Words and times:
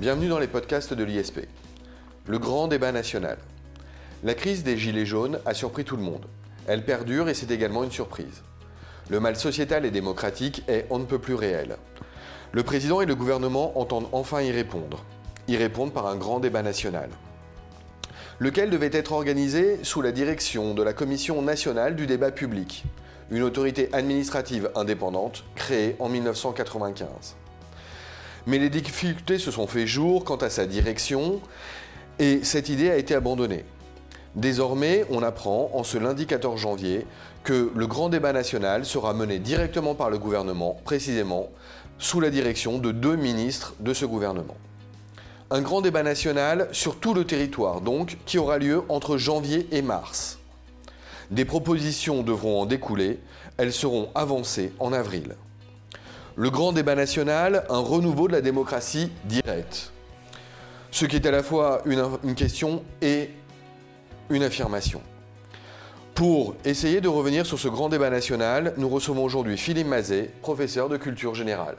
Bienvenue 0.00 0.28
dans 0.28 0.38
les 0.38 0.46
podcasts 0.46 0.94
de 0.94 1.04
l'ISP. 1.04 1.40
Le 2.26 2.38
grand 2.38 2.68
débat 2.68 2.90
national. 2.90 3.36
La 4.24 4.32
crise 4.32 4.64
des 4.64 4.78
Gilets 4.78 5.04
jaunes 5.04 5.40
a 5.44 5.52
surpris 5.52 5.84
tout 5.84 5.98
le 5.98 6.02
monde. 6.02 6.24
Elle 6.66 6.86
perdure 6.86 7.28
et 7.28 7.34
c'est 7.34 7.50
également 7.50 7.84
une 7.84 7.90
surprise. 7.90 8.42
Le 9.10 9.20
mal 9.20 9.36
sociétal 9.36 9.84
et 9.84 9.90
démocratique 9.90 10.62
est 10.68 10.86
on 10.88 11.00
ne 11.00 11.04
peut 11.04 11.18
plus 11.18 11.34
réel. 11.34 11.76
Le 12.52 12.62
président 12.62 13.02
et 13.02 13.04
le 13.04 13.14
gouvernement 13.14 13.78
entendent 13.78 14.08
enfin 14.12 14.40
y 14.40 14.50
répondre. 14.50 15.04
Y 15.48 15.58
répondre 15.58 15.92
par 15.92 16.06
un 16.06 16.16
grand 16.16 16.40
débat 16.40 16.62
national. 16.62 17.10
Lequel 18.38 18.70
devait 18.70 18.88
être 18.94 19.12
organisé 19.12 19.80
sous 19.84 20.00
la 20.00 20.12
direction 20.12 20.72
de 20.72 20.82
la 20.82 20.94
Commission 20.94 21.42
nationale 21.42 21.94
du 21.94 22.06
débat 22.06 22.30
public, 22.30 22.84
une 23.30 23.42
autorité 23.42 23.90
administrative 23.92 24.70
indépendante 24.74 25.44
créée 25.56 25.96
en 25.98 26.08
1995. 26.08 27.36
Mais 28.46 28.58
les 28.58 28.70
difficultés 28.70 29.38
se 29.38 29.50
sont 29.50 29.66
fait 29.66 29.86
jour 29.86 30.24
quant 30.24 30.36
à 30.36 30.50
sa 30.50 30.66
direction 30.66 31.40
et 32.18 32.40
cette 32.42 32.68
idée 32.68 32.90
a 32.90 32.96
été 32.96 33.14
abandonnée. 33.14 33.64
Désormais, 34.36 35.04
on 35.10 35.22
apprend 35.22 35.70
en 35.74 35.82
ce 35.82 35.98
lundi 35.98 36.26
14 36.26 36.60
janvier 36.60 37.06
que 37.42 37.72
le 37.74 37.86
grand 37.86 38.08
débat 38.08 38.32
national 38.32 38.84
sera 38.84 39.12
mené 39.12 39.38
directement 39.38 39.94
par 39.94 40.10
le 40.10 40.18
gouvernement, 40.18 40.78
précisément 40.84 41.48
sous 41.98 42.20
la 42.20 42.30
direction 42.30 42.78
de 42.78 42.92
deux 42.92 43.16
ministres 43.16 43.74
de 43.80 43.92
ce 43.92 44.04
gouvernement. 44.04 44.56
Un 45.50 45.62
grand 45.62 45.80
débat 45.80 46.04
national 46.04 46.68
sur 46.70 47.00
tout 47.00 47.12
le 47.12 47.24
territoire, 47.24 47.80
donc, 47.80 48.18
qui 48.24 48.38
aura 48.38 48.58
lieu 48.58 48.82
entre 48.88 49.16
janvier 49.16 49.66
et 49.72 49.82
mars. 49.82 50.38
Des 51.30 51.44
propositions 51.44 52.22
devront 52.22 52.62
en 52.62 52.66
découler, 52.66 53.18
elles 53.56 53.72
seront 53.72 54.10
avancées 54.14 54.72
en 54.78 54.92
avril. 54.92 55.34
Le 56.40 56.48
grand 56.48 56.72
débat 56.72 56.94
national, 56.94 57.66
un 57.68 57.80
renouveau 57.80 58.26
de 58.26 58.32
la 58.32 58.40
démocratie 58.40 59.12
directe. 59.26 59.92
Ce 60.90 61.04
qui 61.04 61.16
est 61.16 61.26
à 61.26 61.30
la 61.30 61.42
fois 61.42 61.82
une, 61.84 62.02
une 62.24 62.34
question 62.34 62.82
et 63.02 63.28
une 64.30 64.42
affirmation. 64.42 65.02
Pour 66.14 66.54
essayer 66.64 67.02
de 67.02 67.08
revenir 67.08 67.44
sur 67.44 67.58
ce 67.58 67.68
grand 67.68 67.90
débat 67.90 68.08
national, 68.08 68.72
nous 68.78 68.88
recevons 68.88 69.22
aujourd'hui 69.22 69.58
Philippe 69.58 69.88
Mazet, 69.88 70.30
professeur 70.40 70.88
de 70.88 70.96
culture 70.96 71.34
générale. 71.34 71.76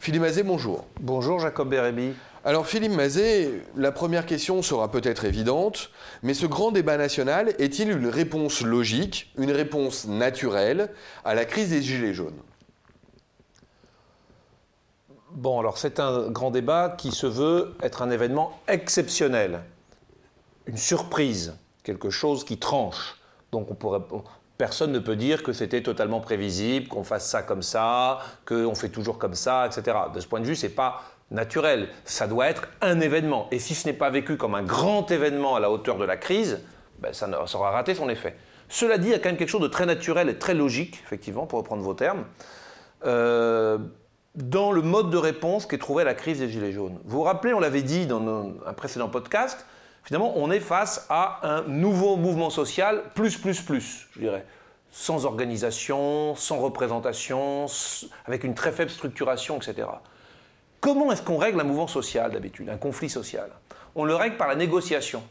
Philippe 0.00 0.20
Mazet, 0.20 0.42
bonjour. 0.42 0.84
Bonjour 1.00 1.40
Jacob 1.40 1.70
Bérébi. 1.70 2.12
Alors 2.44 2.66
Philippe 2.66 2.92
Mazet, 2.92 3.48
la 3.74 3.90
première 3.90 4.26
question 4.26 4.60
sera 4.60 4.90
peut-être 4.90 5.24
évidente, 5.24 5.90
mais 6.22 6.34
ce 6.34 6.44
grand 6.44 6.72
débat 6.72 6.98
national 6.98 7.54
est-il 7.58 7.90
une 7.90 8.08
réponse 8.08 8.60
logique, 8.60 9.32
une 9.38 9.50
réponse 9.50 10.06
naturelle 10.06 10.90
à 11.24 11.34
la 11.34 11.46
crise 11.46 11.70
des 11.70 11.80
Gilets 11.80 12.12
jaunes? 12.12 12.36
Bon, 15.32 15.60
alors 15.60 15.78
c'est 15.78 16.00
un 16.00 16.28
grand 16.30 16.50
débat 16.50 16.94
qui 16.96 17.12
se 17.12 17.26
veut 17.26 17.74
être 17.82 18.02
un 18.02 18.10
événement 18.10 18.58
exceptionnel, 18.66 19.60
une 20.66 20.76
surprise, 20.76 21.56
quelque 21.84 22.10
chose 22.10 22.44
qui 22.44 22.58
tranche. 22.58 23.16
Donc 23.52 23.68
personne 24.58 24.92
ne 24.92 24.98
peut 24.98 25.16
dire 25.16 25.42
que 25.42 25.52
c'était 25.52 25.82
totalement 25.82 26.20
prévisible, 26.20 26.88
qu'on 26.88 27.04
fasse 27.04 27.28
ça 27.28 27.42
comme 27.42 27.62
ça, 27.62 28.18
qu'on 28.44 28.74
fait 28.74 28.88
toujours 28.88 29.18
comme 29.18 29.34
ça, 29.34 29.66
etc. 29.66 29.96
De 30.12 30.20
ce 30.20 30.26
point 30.26 30.40
de 30.40 30.46
vue, 30.46 30.56
c'est 30.56 30.68
pas 30.68 31.02
naturel. 31.30 31.88
Ça 32.04 32.26
doit 32.26 32.48
être 32.48 32.68
un 32.80 33.00
événement. 33.00 33.46
Et 33.52 33.60
si 33.60 33.74
ce 33.74 33.86
n'est 33.86 33.94
pas 33.94 34.10
vécu 34.10 34.36
comme 34.36 34.56
un 34.56 34.62
grand 34.62 35.10
événement 35.12 35.54
à 35.54 35.60
la 35.60 35.70
hauteur 35.70 35.96
de 35.96 36.04
la 36.04 36.16
crise, 36.16 36.60
ben 36.98 37.12
ça, 37.12 37.28
ça, 37.46 37.58
aura 37.58 37.70
raté 37.70 37.94
son 37.94 38.08
effet. 38.08 38.36
Cela 38.68 38.98
dit, 38.98 39.08
il 39.08 39.12
y 39.12 39.14
a 39.14 39.18
quand 39.18 39.28
même 39.28 39.38
quelque 39.38 39.48
chose 39.48 39.62
de 39.62 39.68
très 39.68 39.86
naturel 39.86 40.28
et 40.28 40.38
très 40.38 40.54
logique, 40.54 41.00
effectivement, 41.04 41.46
pour 41.46 41.60
reprendre 41.60 41.82
vos 41.82 41.94
termes. 41.94 42.24
Euh, 43.06 43.78
dans 44.42 44.72
le 44.72 44.82
mode 44.82 45.10
de 45.10 45.16
réponse 45.16 45.66
qu'est 45.66 45.78
trouvé 45.78 46.04
la 46.04 46.14
crise 46.14 46.38
des 46.38 46.48
Gilets 46.48 46.72
jaunes. 46.72 46.98
Vous 47.04 47.18
vous 47.18 47.22
rappelez, 47.22 47.54
on 47.54 47.60
l'avait 47.60 47.82
dit 47.82 48.06
dans 48.06 48.52
un 48.66 48.72
précédent 48.72 49.08
podcast, 49.08 49.66
finalement, 50.04 50.32
on 50.36 50.50
est 50.50 50.60
face 50.60 51.06
à 51.10 51.40
un 51.42 51.62
nouveau 51.62 52.16
mouvement 52.16 52.50
social, 52.50 53.02
plus, 53.14 53.36
plus, 53.36 53.60
plus, 53.60 54.08
je 54.12 54.20
dirais. 54.20 54.44
Sans 54.92 55.24
organisation, 55.24 56.34
sans 56.34 56.58
représentation, 56.58 57.66
avec 58.26 58.44
une 58.44 58.54
très 58.54 58.72
faible 58.72 58.90
structuration, 58.90 59.56
etc. 59.58 59.88
Comment 60.80 61.12
est-ce 61.12 61.22
qu'on 61.22 61.36
règle 61.36 61.60
un 61.60 61.64
mouvement 61.64 61.86
social 61.86 62.32
d'habitude, 62.32 62.68
un 62.68 62.76
conflit 62.76 63.10
social? 63.10 63.50
On 63.94 64.04
le 64.04 64.14
règle 64.14 64.36
par 64.36 64.48
la 64.48 64.56
négociation. 64.56 65.22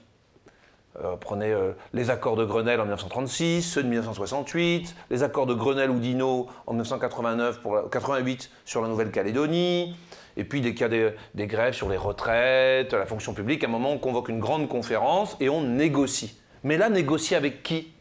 Euh, 0.97 1.15
prenez 1.19 1.51
euh, 1.51 1.73
les 1.93 2.09
accords 2.09 2.35
de 2.35 2.43
Grenelle 2.43 2.79
en 2.79 2.83
1936, 2.83 3.61
ceux 3.61 3.83
de 3.83 3.87
1968, 3.87 4.95
les 5.11 5.23
accords 5.23 5.45
de 5.45 5.53
Grenelle-Oudinot 5.53 6.47
en 6.65 6.73
1989 6.73 7.61
pour 7.61 7.75
la, 7.75 7.83
88 7.83 8.49
sur 8.65 8.81
la 8.81 8.87
Nouvelle-Calédonie, 8.87 9.95
et 10.35 10.43
puis 10.43 10.61
y 10.61 10.83
a 10.83 10.89
des, 10.89 11.11
des, 11.35 11.47
grèves 11.47 11.73
sur 11.73 11.89
les 11.89 11.97
retraites, 11.97 12.93
la 12.93 13.05
fonction 13.05 13.33
publique, 13.33 13.63
à 13.63 13.67
un 13.67 13.69
moment 13.69 13.91
on 13.91 13.99
convoque 13.99 14.29
une 14.29 14.39
grande 14.39 14.67
conférence 14.67 15.37
et 15.39 15.47
on 15.47 15.61
négocie. 15.61 16.39
Mais 16.63 16.75
là, 16.75 16.89
négocier 16.89 17.37
avec 17.37 17.61
qui? 17.61 17.93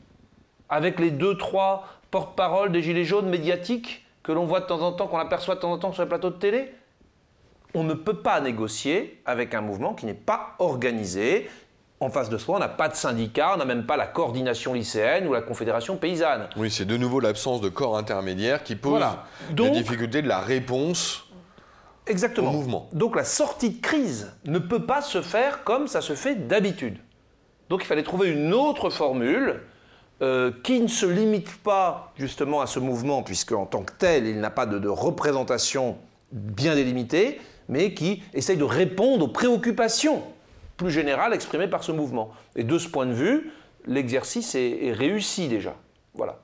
Avec 0.71 0.99
les 0.99 1.11
deux, 1.11 1.37
trois 1.37 1.87
porte-paroles 2.11 2.73
des 2.73 2.83
Gilets 2.83 3.05
jaunes 3.05 3.29
médiatiques 3.29 4.07
que 4.23 4.33
l'on 4.33 4.47
voit 4.47 4.61
de 4.61 4.67
temps 4.67 4.81
en 4.81 4.93
temps, 4.93 5.07
qu'on 5.07 5.19
aperçoit 5.19 5.55
de 5.57 5.61
temps 5.61 5.73
en 5.73 5.79
temps 5.79 5.93
sur 5.93 6.03
les 6.03 6.09
plateaux 6.09 6.31
de 6.31 6.37
télé? 6.37 6.73
On 7.75 7.85
ne 7.85 7.95
peut 7.95 8.21
pas 8.23 8.41
négocier 8.41 9.21
avec 9.27 9.55
un 9.55 9.61
mouvement 9.61 9.95
qui 9.95 10.07
n'est 10.07 10.15
pas 10.15 10.55
organisé, 10.59 11.49
en 12.01 12.11
face 12.11 12.31
de 12.31 12.39
soi, 12.39 12.57
on 12.57 12.59
n'a 12.61 12.69
pas 12.69 12.89
de 12.89 12.95
syndicat, 12.95 13.53
on 13.55 13.57
n'a 13.57 13.65
même 13.65 13.85
pas 13.85 13.97
la 13.97 14.07
coordination 14.07 14.73
lycéenne 14.73 15.27
ou 15.27 15.33
la 15.33 15.43
confédération 15.43 15.97
paysanne. 15.97 16.49
Oui, 16.57 16.71
c'est 16.71 16.85
de 16.85 16.97
nouveau 16.97 17.21
l'absence 17.21 17.61
de 17.61 17.69
corps 17.69 17.99
intermédiaire 17.99 18.63
qui 18.63 18.77
pose 18.77 18.93
voilà. 18.93 19.25
la 19.57 19.71
difficulté 19.71 20.23
de 20.23 20.29
la 20.29 20.41
réponse 20.41 21.25
Exactement. 22.07 22.51
au 22.51 22.53
mouvement. 22.53 22.89
Donc 22.93 23.17
la 23.17 23.25
sortie 23.25 23.71
de 23.71 23.81
crise 23.81 24.33
ne 24.45 24.59
peut 24.59 24.87
pas 24.87 25.03
se 25.03 25.23
faire 25.23 25.65
comme 25.65 25.89
ça 25.89 26.01
se 26.01 26.15
fait 26.15 26.47
d'habitude. 26.47 26.99
Donc 27.69 27.83
il 27.83 27.87
fallait 27.87 28.05
trouver 28.05 28.31
une 28.31 28.55
autre 28.55 28.91
formule 28.91 29.61
euh, 30.23 30.53
qui 30.63 30.81
ne 30.81 30.89
se 30.89 31.07
limite 31.07 31.63
pas 31.63 32.13
justement 32.17 32.61
à 32.61 32.67
ce 32.67 32.79
mouvement, 32.79 33.23
puisque 33.23 33.53
en 33.53 33.67
tant 33.67 33.83
que 33.83 33.93
tel, 33.99 34.27
il 34.27 34.41
n'a 34.41 34.51
pas 34.51 34.67
de, 34.67 34.79
de 34.79 34.89
représentation 34.89 35.99
bien 36.33 36.75
délimitée, 36.75 37.41
mais 37.69 37.93
qui 37.93 38.23
essaye 38.35 38.57
de 38.57 38.65
répondre 38.65 39.27
aux 39.27 39.29
préoccupations 39.29 40.23
plus 40.79 40.91
générale 40.91 41.35
exprimée 41.35 41.69
par 41.69 41.85
ce 41.85 41.93
mouvement. 41.93 42.33
Et 42.57 42.65
de 42.65 42.79
ce 42.79 42.89
point 42.89 43.05
de 43.05 43.13
vue, 43.13 43.53
l'exercice 43.87 44.55
est, 44.55 44.87
est, 44.87 44.93
réussi 44.93 45.49
déjà. 45.49 45.77
Voilà. 46.15 46.39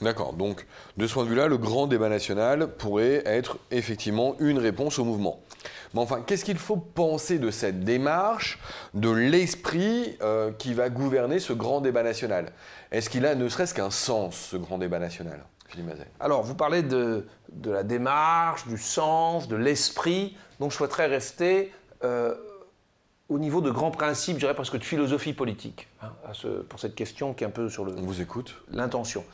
D'accord. 0.00 0.34
Donc, 0.34 0.66
de 0.96 1.06
ce 1.06 1.14
point 1.14 1.24
de 1.24 1.28
vue-là, 1.28 1.48
le 1.48 1.56
grand 1.56 1.86
débat 1.86 2.08
national 2.08 2.68
pourrait 2.76 3.22
être 3.26 3.58
effectivement 3.70 4.36
une 4.38 4.58
réponse 4.58 4.98
au 4.98 5.04
mouvement. 5.04 5.40
Mais 5.94 6.00
enfin, 6.00 6.22
qu'est-ce 6.26 6.44
qu'il 6.44 6.58
faut 6.58 6.76
penser 6.76 7.38
de 7.38 7.50
cette 7.50 7.84
démarche, 7.84 8.58
de 8.92 9.10
l'esprit 9.10 10.16
euh, 10.22 10.50
qui 10.52 10.74
va 10.74 10.90
gouverner 10.90 11.38
ce 11.38 11.52
grand 11.52 11.80
débat 11.80 12.02
national? 12.02 12.52
Est-ce 12.90 13.08
qu'il 13.08 13.24
a 13.24 13.34
ne 13.34 13.48
serait-ce 13.48 13.74
qu'un 13.74 13.90
sens, 13.90 14.36
ce 14.50 14.56
grand 14.56 14.78
débat 14.78 14.98
national 14.98 15.44
Philippe 15.68 15.86
Mazet? 15.86 16.06
Alors, 16.18 16.42
vous 16.42 16.56
parlez 16.56 16.82
de, 16.82 17.26
de, 17.52 17.70
la 17.70 17.84
démarche, 17.84 18.66
du 18.66 18.76
sens, 18.76 19.46
de 19.46 19.56
l'esprit. 19.56 20.36
Donc, 20.58 20.72
je 20.72 20.76
souhaiterais 20.76 21.06
rester 21.06 21.72
euh, 22.02 22.34
au 23.28 23.38
niveau 23.38 23.60
de 23.60 23.70
grands 23.70 23.90
principes, 23.90 24.34
je 24.34 24.40
dirais 24.40 24.54
presque 24.54 24.78
de 24.78 24.84
philosophie 24.84 25.32
politique, 25.32 25.88
hein, 26.02 26.12
ce, 26.32 26.48
pour 26.48 26.78
cette 26.78 26.94
question 26.94 27.32
qui 27.32 27.44
est 27.44 27.46
un 27.46 27.50
peu 27.50 27.68
sur 27.68 27.84
le. 27.84 27.94
On 27.96 28.02
vous 28.02 28.20
écoute. 28.20 28.56
L'intention. 28.70 29.24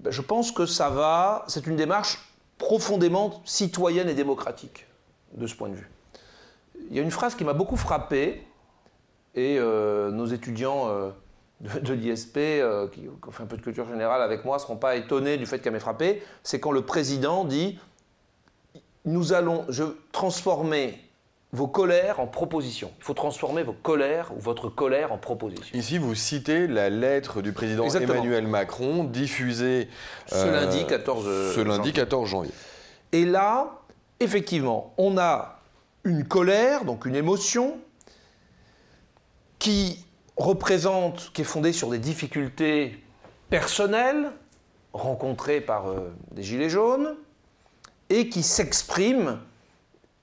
Ben, 0.00 0.10
je 0.10 0.20
pense 0.20 0.50
que 0.50 0.66
ça 0.66 0.90
va. 0.90 1.44
C'est 1.46 1.66
une 1.66 1.76
démarche 1.76 2.18
profondément 2.58 3.42
citoyenne 3.44 4.08
et 4.08 4.14
démocratique, 4.14 4.86
de 5.34 5.46
ce 5.46 5.54
point 5.54 5.68
de 5.68 5.74
vue. 5.74 5.90
Il 6.90 6.96
y 6.96 6.98
a 6.98 7.02
une 7.02 7.10
phrase 7.10 7.34
qui 7.34 7.44
m'a 7.44 7.52
beaucoup 7.52 7.76
frappé, 7.76 8.46
et 9.34 9.58
euh, 9.58 10.10
nos 10.10 10.26
étudiants 10.26 10.88
euh, 10.88 11.10
de, 11.60 11.78
de 11.80 11.92
l'ISP, 11.92 12.36
euh, 12.36 12.88
qui, 12.88 13.02
qui, 13.02 13.08
ont 13.08 13.30
fait 13.30 13.42
un 13.42 13.46
peu 13.46 13.56
de 13.56 13.62
culture 13.62 13.86
générale 13.88 14.22
avec 14.22 14.44
moi, 14.44 14.56
ne 14.56 14.62
seront 14.62 14.76
pas 14.76 14.96
étonnés 14.96 15.36
du 15.36 15.46
fait 15.46 15.60
qu'elle 15.60 15.72
m'ait 15.72 15.80
frappé. 15.80 16.22
C'est 16.42 16.58
quand 16.58 16.72
le 16.72 16.82
président 16.82 17.44
dit 17.44 17.78
Nous 19.04 19.32
allons 19.32 19.64
je, 19.68 19.84
transformer 20.10 21.05
vos 21.56 21.66
colères 21.66 22.20
en 22.20 22.26
propositions. 22.26 22.92
Il 22.98 23.04
faut 23.04 23.14
transformer 23.14 23.62
vos 23.62 23.72
colères 23.72 24.30
ou 24.36 24.40
votre 24.40 24.68
colère 24.68 25.10
en 25.12 25.16
proposition. 25.16 25.76
Ici, 25.76 25.96
vous 25.96 26.14
citez 26.14 26.66
la 26.66 26.90
lettre 26.90 27.40
du 27.40 27.52
président 27.52 27.84
Exactement. 27.84 28.14
Emmanuel 28.14 28.46
Macron 28.46 29.04
diffusée 29.04 29.88
ce 30.26 30.36
euh, 30.36 30.52
lundi 30.52 30.86
14 30.86 31.54
ce 31.54 31.60
lundi 31.60 31.92
14 31.94 32.28
janvier. 32.28 32.52
Et 33.12 33.24
là, 33.24 33.80
effectivement, 34.20 34.92
on 34.98 35.16
a 35.16 35.60
une 36.04 36.24
colère, 36.24 36.84
donc 36.84 37.06
une 37.06 37.16
émotion 37.16 37.78
qui 39.58 40.04
représente, 40.36 41.30
qui 41.32 41.40
est 41.40 41.44
fondée 41.44 41.72
sur 41.72 41.88
des 41.88 41.98
difficultés 41.98 43.02
personnelles 43.48 44.30
rencontrées 44.92 45.62
par 45.62 45.88
euh, 45.88 46.12
des 46.32 46.42
gilets 46.42 46.68
jaunes 46.68 47.16
et 48.10 48.28
qui 48.28 48.42
s'exprime 48.42 49.38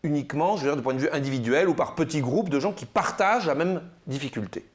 uniquement, 0.03 0.57
je 0.57 0.63
veux 0.63 0.67
dire, 0.69 0.75
du 0.75 0.83
point 0.83 0.94
de 0.94 1.00
vue 1.00 1.09
individuel 1.11 1.69
ou 1.69 1.73
par 1.73 1.95
petits 1.95 2.21
groupes 2.21 2.50
de 2.50 2.59
gens 2.59 2.73
qui 2.73 2.85
partagent 2.85 3.47
la 3.47 3.55
même 3.55 3.81
difficulté. 4.05 4.65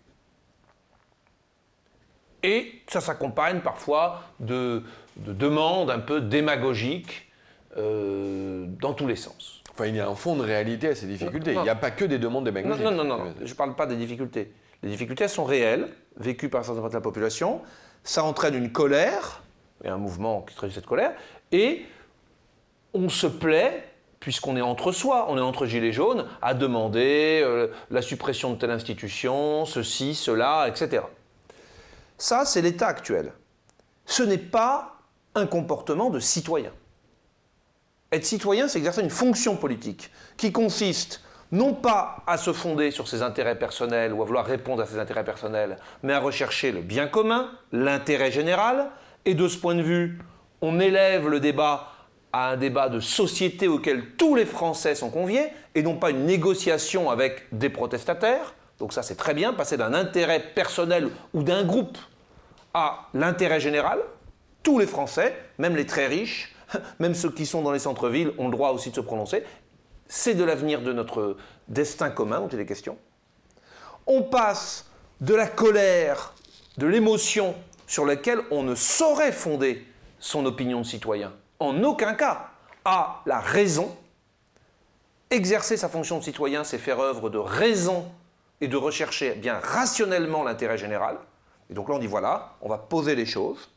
Et 2.43 2.83
ça 2.89 3.01
s'accompagne 3.01 3.61
parfois 3.61 4.23
de, 4.41 4.83
de, 5.17 5.33
demandes 5.33 5.91
un 5.91 5.99
peu 5.99 6.21
démagogiques 6.21 7.31
euh, 7.77 8.67
dans 8.81 8.95
tous 8.95 9.07
les 9.07 9.17
sens. 9.17 9.63
Enfin, 9.71 9.87
il 9.87 9.97
y 9.97 10.01
a 10.01 10.09
un 10.09 10.15
fond 10.15 10.37
de 10.37 10.43
réalité 10.43 10.89
à 10.89 10.95
ces 10.95 11.07
difficultés. 11.07 11.53
Il 11.53 11.63
n'y 11.63 11.69
a 11.69 11.75
pas 11.75 11.91
que 11.91 12.05
des 12.05 12.19
demandes 12.19 12.45
démagogiques. 12.45 12.85
Non, 12.85 12.91
non, 12.91 13.05
non, 13.05 13.19
non. 13.19 13.35
je 13.43 13.51
ne 13.51 13.57
parle 13.57 13.75
pas 13.75 13.87
des 13.87 13.97
difficultés. 13.97 14.53
Les 14.83 14.89
difficultés, 14.89 15.25
elles 15.25 15.31
sont 15.31 15.45
réelles, 15.45 15.89
vécues 16.17 16.49
par 16.49 16.61
un 16.61 16.65
certain 16.65 16.81
nombre 16.81 16.91
de 16.91 16.95
la 16.95 17.01
population. 17.01 17.61
Ça 18.05 18.23
entraîne 18.25 18.55
une 18.55 18.73
colère, 18.73 19.43
et 19.85 19.89
un 19.89 19.99
mouvement 19.99 20.43
qui 20.43 20.55
traduit 20.55 20.75
cette 20.75 20.87
colère, 20.87 21.13
et 21.53 21.85
on 22.95 23.09
se 23.09 23.27
plaît, 23.27 23.85
puisqu'on 24.21 24.57
est 24.57 24.63
entre 24.63 24.93
soi, 24.93 25.27
on 25.29 25.39
est 25.39 25.43
entre 25.43 25.67
gilets 25.67 25.93
jaunes, 25.93 26.27
à 26.43 26.55
demander 26.55 27.41
euh, 27.45 27.69
la 27.91 28.03
suppression 28.03 28.53
de 28.53 28.59
telle 28.59 28.71
institution, 28.71 29.65
ceci, 29.65 30.15
cela, 30.15 30.67
etc. 30.69 31.03
Ça, 32.17 32.45
c'est 32.45 32.63
l'état 32.63 32.89
actuel. 32.89 33.33
Ce 34.07 34.23
n'est 34.23 34.39
pas 34.39 34.97
un 35.35 35.47
comportement 35.47 36.11
de 36.11 36.19
citoyen. 36.19 36.73
Être 38.11 38.25
citoyen, 38.25 38.69
c'est 38.69 38.79
exercer 38.79 39.03
une 39.03 39.11
fonction 39.11 39.57
politique 39.57 40.11
qui 40.37 40.51
consiste 40.51 41.23
non 41.53 41.75
pas 41.75 42.23
à 42.27 42.37
se 42.37 42.53
fonder 42.53 42.91
sur 42.91 43.09
ses 43.09 43.23
intérêts 43.23 43.59
personnels 43.59 44.13
ou 44.13 44.23
à 44.23 44.25
vouloir 44.25 44.45
répondre 44.45 44.83
à 44.83 44.87
ses 44.87 44.99
intérêts 44.99 45.25
personnels, 45.25 45.77
mais 46.03 46.13
à 46.13 46.21
rechercher 46.21 46.73
le 46.73 46.81
bien 46.81 47.07
commun, 47.07 47.51
l'intérêt 47.73 48.31
général. 48.31 48.91
Et 49.25 49.35
de 49.35 49.49
ce 49.49 49.59
point 49.59 49.75
de 49.75 49.83
vue, 49.83 50.19
on 50.61 50.81
élève 50.81 51.29
le 51.29 51.41
débat 51.41 51.93
à 52.39 52.51
un 52.51 52.57
débat 52.57 52.89
de 52.89 53.01
société 53.01 53.67
auquel 53.67 54.13
tous 54.17 54.37
les 54.37 54.47
Français 54.47 54.95
sont 54.95 55.11
conviés, 55.11 55.49
et 55.75 55.83
non 55.83 55.97
pas 55.97 56.11
une 56.11 56.25
négociation 56.25 57.11
avec 57.11 57.43
des 57.51 57.69
protestataires. 57.69 58.55
Donc 58.79 58.93
ça, 58.93 59.03
c'est 59.03 59.17
très 59.17 59.35
bien, 59.35 59.53
passer 59.53 59.77
d'un 59.77 59.93
intérêt 59.93 60.39
personnel 60.55 61.11
ou 61.35 61.43
d'un 61.43 61.65
groupe 61.65 61.99
à 62.75 63.09
l'intérêt 63.13 63.59
général. 63.59 63.99
Tous 64.63 64.79
les 64.79 64.87
Français, 64.87 65.37
même 65.59 65.75
les 65.75 65.85
très 65.85 66.07
riches, 66.07 66.55
même 67.01 67.15
ceux 67.15 67.33
qui 67.33 67.45
sont 67.45 67.63
dans 67.63 67.73
les 67.73 67.81
centres-villes, 67.81 68.31
ont 68.39 68.47
le 68.47 68.53
droit 68.53 68.71
aussi 68.71 68.91
de 68.91 68.95
se 68.95 69.01
prononcer. 69.01 69.43
C'est 70.07 70.35
de 70.35 70.45
l'avenir 70.45 70.81
de 70.81 70.93
notre 70.93 71.37
destin 71.67 72.09
commun 72.09 72.39
dont 72.39 72.49
il 72.49 72.61
est 72.61 72.67
question. 72.67 72.99
On 74.07 74.23
passe 74.23 74.87
de 75.21 75.35
la 75.35 75.49
colère, 75.49 76.35
de 76.77 76.87
l'émotion 76.87 77.57
sur 77.89 78.05
laquelle 78.05 78.43
on 78.53 78.63
ne 78.63 78.77
saurait 78.77 79.33
fonder 79.33 79.85
son 80.21 80.47
opinion 80.47 80.83
de 80.83 80.87
citoyen, 80.87 81.33
en 81.61 81.83
aucun 81.83 82.15
cas, 82.15 82.51
à 82.85 83.23
la 83.27 83.41
raison. 83.41 83.97
Exercer 85.31 85.77
sa 85.77 85.89
fonction 85.89 86.19
de 86.19 86.25
citoyen, 86.25 86.65
c'est 86.65 86.79
faire 86.79 87.01
œuvre 87.01 87.29
de 87.29 87.39
raison 87.39 88.07
et 88.61 88.69
de 88.69 88.77
rechercher 88.77 89.35
bien 89.35 89.59
rationnellement 89.63 90.43
l'intérêt 90.43 90.79
général. 90.79 91.19
Et 91.71 91.75
donc 91.75 91.89
là, 91.89 91.97
on 91.97 91.99
dit 91.99 92.07
voilà, 92.07 92.55
on 92.63 92.69
va 92.69 92.79
poser 92.79 93.15
les 93.15 93.27
choses. 93.27 93.71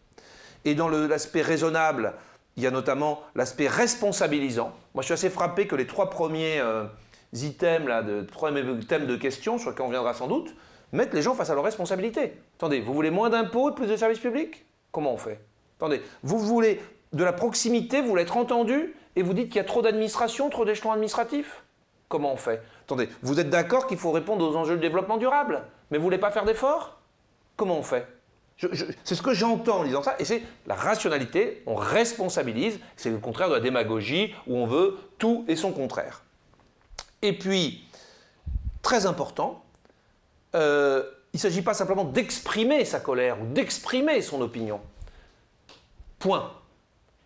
Et 0.64 0.76
dans 0.76 0.88
l'aspect 0.88 1.42
raisonnable, 1.42 2.14
il 2.56 2.64
y 2.64 2.68
a 2.68 2.72
notamment 2.72 3.22
l'aspect 3.36 3.68
responsabilisant. 3.68 4.72
Moi, 4.94 5.02
je 5.02 5.06
suis 5.06 5.14
assez 5.14 5.30
frappé 5.30 5.68
que 5.68 5.76
les 5.76 5.88
trois 5.88 6.10
premiers 6.10 6.60
euh, 6.60 6.86
items, 7.34 7.88
là, 7.88 8.02
de, 8.02 8.22
premiers 8.22 8.64
thèmes 8.86 9.08
de 9.08 9.16
questions, 9.16 9.58
sur 9.58 9.72
lesquels 9.72 9.86
on 9.86 9.90
viendra 9.90 10.14
sans 10.14 10.28
doute, 10.28 10.54
mettent 10.92 11.14
les 11.14 11.22
gens 11.22 11.34
face 11.36 11.50
à 11.50 11.56
leurs 11.56 11.64
responsabilités. 11.64 12.34
Attendez, 12.58 12.80
vous 12.80 12.94
voulez 12.94 13.12
moins 13.12 13.30
d'impôts 13.30 13.72
plus 13.72 13.88
de 13.88 13.96
services 13.96 14.20
publics? 14.20 14.66
Comment 14.92 15.14
on 15.14 15.18
fait? 15.18 15.40
Attendez, 15.78 16.02
vous 16.24 16.40
voulez 16.40 16.80
de 17.14 17.24
la 17.24 17.34
proximité, 17.34 18.02
vous 18.02 18.10
voulez 18.10 18.24
être 18.24 18.38
entendu, 18.38 18.96
et 19.16 19.24
vous 19.24 19.34
dites 19.34 19.48
qu'il 19.48 19.58
y 19.58 19.60
a 19.60 19.66
trop 19.66 19.82
d'administration, 19.82 20.50
trop 20.50 20.66
d'échelons 20.66 20.92
administratifs 20.92 21.64
Comment 22.08 22.34
on 22.34 22.38
fait? 22.38 22.62
Attendez, 22.84 23.08
vous 23.22 23.40
êtes 23.40 23.50
d'accord 23.50 23.88
qu'il 23.88 23.98
faut 23.98 24.12
répondre 24.12 24.46
aux 24.46 24.56
enjeux 24.58 24.76
de 24.76 24.82
développement 24.82 25.18
durable, 25.18 25.64
mais 25.90 25.98
vous 25.98 26.04
voulez 26.04 26.18
pas 26.18 26.32
faire 26.32 26.44
d'efforts? 26.44 27.00
Comment 27.56 27.78
on 27.78 27.84
fait? 27.84 28.06
C'est 29.04 29.16
ce 29.16 29.22
que 29.22 29.34
j'entends 29.34 29.80
en 29.80 29.84
disant 29.86 30.04
ça, 30.04 30.16
et 30.20 30.26
c'est 30.26 30.44
la 30.68 30.76
rationalité, 30.76 31.64
on 31.66 31.74
responsabilise, 31.74 32.80
c'est 32.96 33.10
le 33.10 33.18
contraire 33.18 33.50
de 33.50 33.56
la 33.56 33.60
démagogie 33.60 34.36
où 34.46 34.58
on 34.58 34.66
veut 34.66 34.98
tout 35.18 35.46
et 35.48 35.56
son 35.56 35.72
contraire. 35.72 36.24
Et 37.22 37.38
puis, 37.38 37.88
très 38.82 39.06
important, 39.06 39.64
euh, 40.54 41.04
il 41.34 41.38
ne 41.38 41.42
s'agit 41.42 41.62
pas 41.62 41.74
simplement 41.74 42.04
d'exprimer 42.04 42.84
sa 42.84 43.00
colère 43.00 43.42
ou 43.42 43.46
d'exprimer 43.46 44.22
son 44.22 44.42
opinion. 44.42 44.82
Point. 46.20 46.52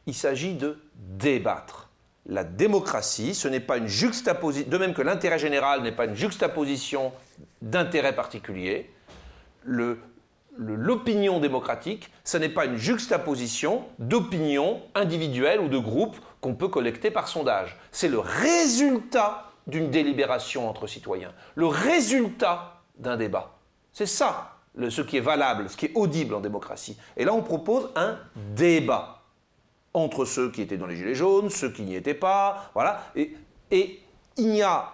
Il 0.08 0.14
s'agit 0.14 0.54
de 0.54 0.78
débattre. 0.96 1.90
La 2.28 2.44
démocratie, 2.44 3.36
ce 3.36 3.48
n'est 3.48 3.60
pas 3.60 3.78
une 3.78 3.88
juxtaposition, 3.88 4.70
de 4.70 4.78
même 4.78 4.94
que 4.94 5.02
l'intérêt 5.02 5.38
général 5.38 5.84
n'est 5.84 5.92
pas 5.92 6.06
une 6.06 6.16
juxtaposition 6.16 7.12
d'intérêts 7.62 8.16
particuliers, 8.16 8.90
l'opinion 10.58 11.40
démocratique, 11.40 12.12
ce 12.24 12.38
n'est 12.38 12.50
pas 12.50 12.66
une 12.66 12.78
juxtaposition 12.78 13.86
d'opinions 14.00 14.82
individuelles 14.96 15.60
ou 15.60 15.68
de 15.68 15.78
groupes 15.78 16.18
qu'on 16.42 16.56
peut 16.56 16.68
collecter 16.68 17.12
par 17.12 17.28
sondage. 17.28 17.78
C'est 17.92 18.08
le 18.08 18.20
résultat 18.20 19.52
d'une 19.68 19.90
délibération 19.90 20.70
entre 20.70 20.88
citoyens, 20.88 21.34
le 21.56 21.68
résultat 21.68 22.82
d'un 22.98 23.18
débat. 23.18 23.58
C'est 23.92 24.06
ça 24.06 24.52
ce 24.90 25.02
qui 25.02 25.18
est 25.18 25.22
valable, 25.22 25.70
ce 25.70 25.78
qui 25.78 25.86
est 25.86 25.96
audible 25.96 26.36
en 26.36 26.42
démocratie. 26.42 26.98
Et 27.16 27.24
là, 27.24 27.34
on 27.34 27.42
propose 27.42 27.90
un 27.96 28.18
débat 28.56 29.15
entre 29.96 30.26
ceux 30.26 30.52
qui 30.52 30.62
étaient 30.62 30.78
dans 30.78 30.88
les 30.88 30.98
Gilets 30.98 31.16
jaunes, 31.16 31.50
ceux 31.50 31.72
qui 31.72 31.82
n'y 31.84 31.96
étaient 31.96 32.14
pas, 32.14 32.70
voilà. 32.74 33.02
Et, 33.16 33.34
il 34.38 34.50
n'y 34.50 34.62
a 34.62 34.92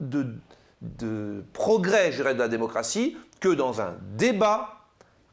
de, 0.00 1.44
progrès, 1.52 2.10
je 2.10 2.16
dirais, 2.16 2.34
de 2.34 2.38
la 2.38 2.48
démocratie 2.48 3.16
que 3.38 3.50
dans 3.50 3.82
un 3.82 3.94
débat 4.16 4.86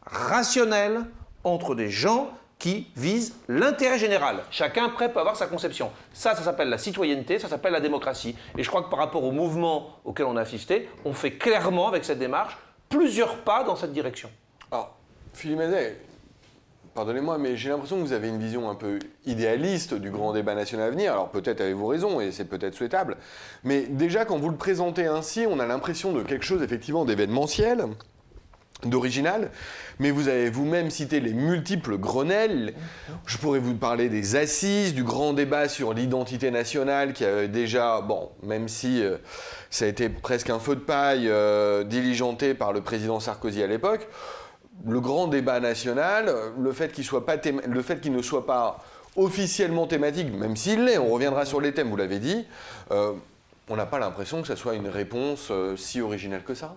rationnel 0.06 1.06
entre 1.46 1.74
des 1.74 1.90
gens 1.90 2.30
qui 2.60 2.88
visent 2.98 3.36
l'intérêt 3.48 3.98
général. 3.98 4.44
Chacun 4.52 4.86
après 4.86 5.12
peut 5.12 5.20
avoir 5.20 5.38
sa 5.38 5.48
conception. 5.48 5.92
Ça, 6.12 6.36
ça 6.36 6.42
s'appelle 6.42 6.70
la 6.70 6.78
citoyenneté, 6.78 7.40
ça 7.40 7.48
s'appelle 7.48 7.72
la 7.72 7.80
démocratie. 7.80 8.36
Et 8.58 8.64
je 8.64 8.68
crois 8.70 8.84
que 8.84 8.90
par 8.90 9.00
rapport 9.00 9.24
au 9.24 9.32
mouvement 9.32 10.00
auquel 10.04 10.26
on 10.26 10.36
a 10.36 10.42
assisté, 10.42 10.90
on 11.06 11.14
fait 11.14 11.32
clairement 11.32 11.88
avec 11.88 12.04
cette 12.04 12.20
démarche 12.20 12.58
plusieurs 12.90 13.38
pas 13.38 13.64
dans 13.64 13.76
cette 13.78 13.94
direction. 13.94 14.30
Alors, 14.72 14.98
Philippe 15.34 15.60
Mazet, 15.60 15.98
pardonnez-moi, 16.98 17.38
mais 17.38 17.56
j'ai 17.58 17.70
l'impression 17.70 17.98
que 17.98 18.02
vous 18.02 18.14
avez 18.14 18.28
une 18.28 18.40
vision 18.40 18.72
un 18.72 18.74
peu 18.74 18.98
idéaliste 19.28 19.94
du 19.94 20.10
grand 20.10 20.34
débat 20.34 20.56
national 20.56 20.88
à 20.88 20.90
venir. 20.90 21.12
Alors 21.12 21.30
peut-être 21.30 21.62
avez-vous 21.62 21.86
raison, 21.86 22.20
et 22.20 22.32
c'est 22.32 22.46
peut-être 22.46 22.74
souhaitable. 22.74 23.18
Mais 23.64 23.82
déjà, 23.84 24.26
quand 24.26 24.40
vous 24.40 24.50
le 24.50 24.56
présentez 24.56 25.06
ainsi, 25.06 25.46
on 25.48 25.60
a 25.60 25.68
l'impression 25.68 26.12
de 26.12 26.24
quelque 26.24 26.44
chose 26.44 26.64
effectivement 26.64 27.06
d'événementiel 27.06 27.86
d'original, 28.84 29.52
mais 30.00 30.10
vous 30.10 30.28
avez 30.28 30.50
vous-même 30.50 30.90
cité 30.90 31.20
les 31.20 31.34
multiples 31.34 31.98
Grenelles. 31.98 32.74
Je 33.28 33.38
pourrais 33.38 33.60
vous 33.60 33.76
parler 33.76 34.10
des 34.10 34.36
assises, 34.36 34.96
du 34.96 35.04
grand 35.04 35.34
débat 35.34 35.70
sur 35.70 35.94
l'identité 35.94 36.50
nationale 36.50 37.14
qui 37.14 37.26
a 37.26 37.48
déjà, 37.48 38.02
bon, 38.02 38.30
même 38.42 38.68
si 38.68 39.04
euh, 39.04 39.18
ça 39.70 39.86
a 39.86 39.88
été 39.88 40.10
presque 40.10 40.50
un 40.50 40.60
feu 40.60 40.76
de 40.76 40.82
paille 40.82 41.28
euh, 41.28 41.84
diligenté 41.84 42.56
par 42.56 42.74
le 42.74 42.82
président 42.82 43.20
Sarkozy 43.20 43.62
à 43.62 43.68
l'époque, 43.68 44.08
le 44.86 45.00
grand 45.00 45.28
débat 45.28 45.60
national, 45.60 46.32
le 46.58 46.72
fait 46.72 46.92
qu'il 46.94 47.04
ne 48.14 48.22
soit 48.22 48.46
pas 48.46 48.84
officiellement 49.16 49.88
thématique, 49.88 50.32
même 50.34 50.56
s'il 50.56 50.86
l'est, 50.86 50.98
on 50.98 51.10
reviendra 51.10 51.46
sur 51.46 51.60
les 51.60 51.74
thèmes, 51.74 51.90
vous 51.90 51.96
l'avez 51.96 52.20
dit, 52.20 52.46
euh, 52.92 53.14
on 53.70 53.76
n'a 53.76 53.86
pas 53.86 54.00
l'impression 54.00 54.42
que 54.42 54.48
ça 54.48 54.56
soit 54.56 54.76
une 54.76 54.88
réponse 54.88 55.52
si 55.76 56.02
originale 56.02 56.44
que 56.44 56.54
ça. 56.54 56.76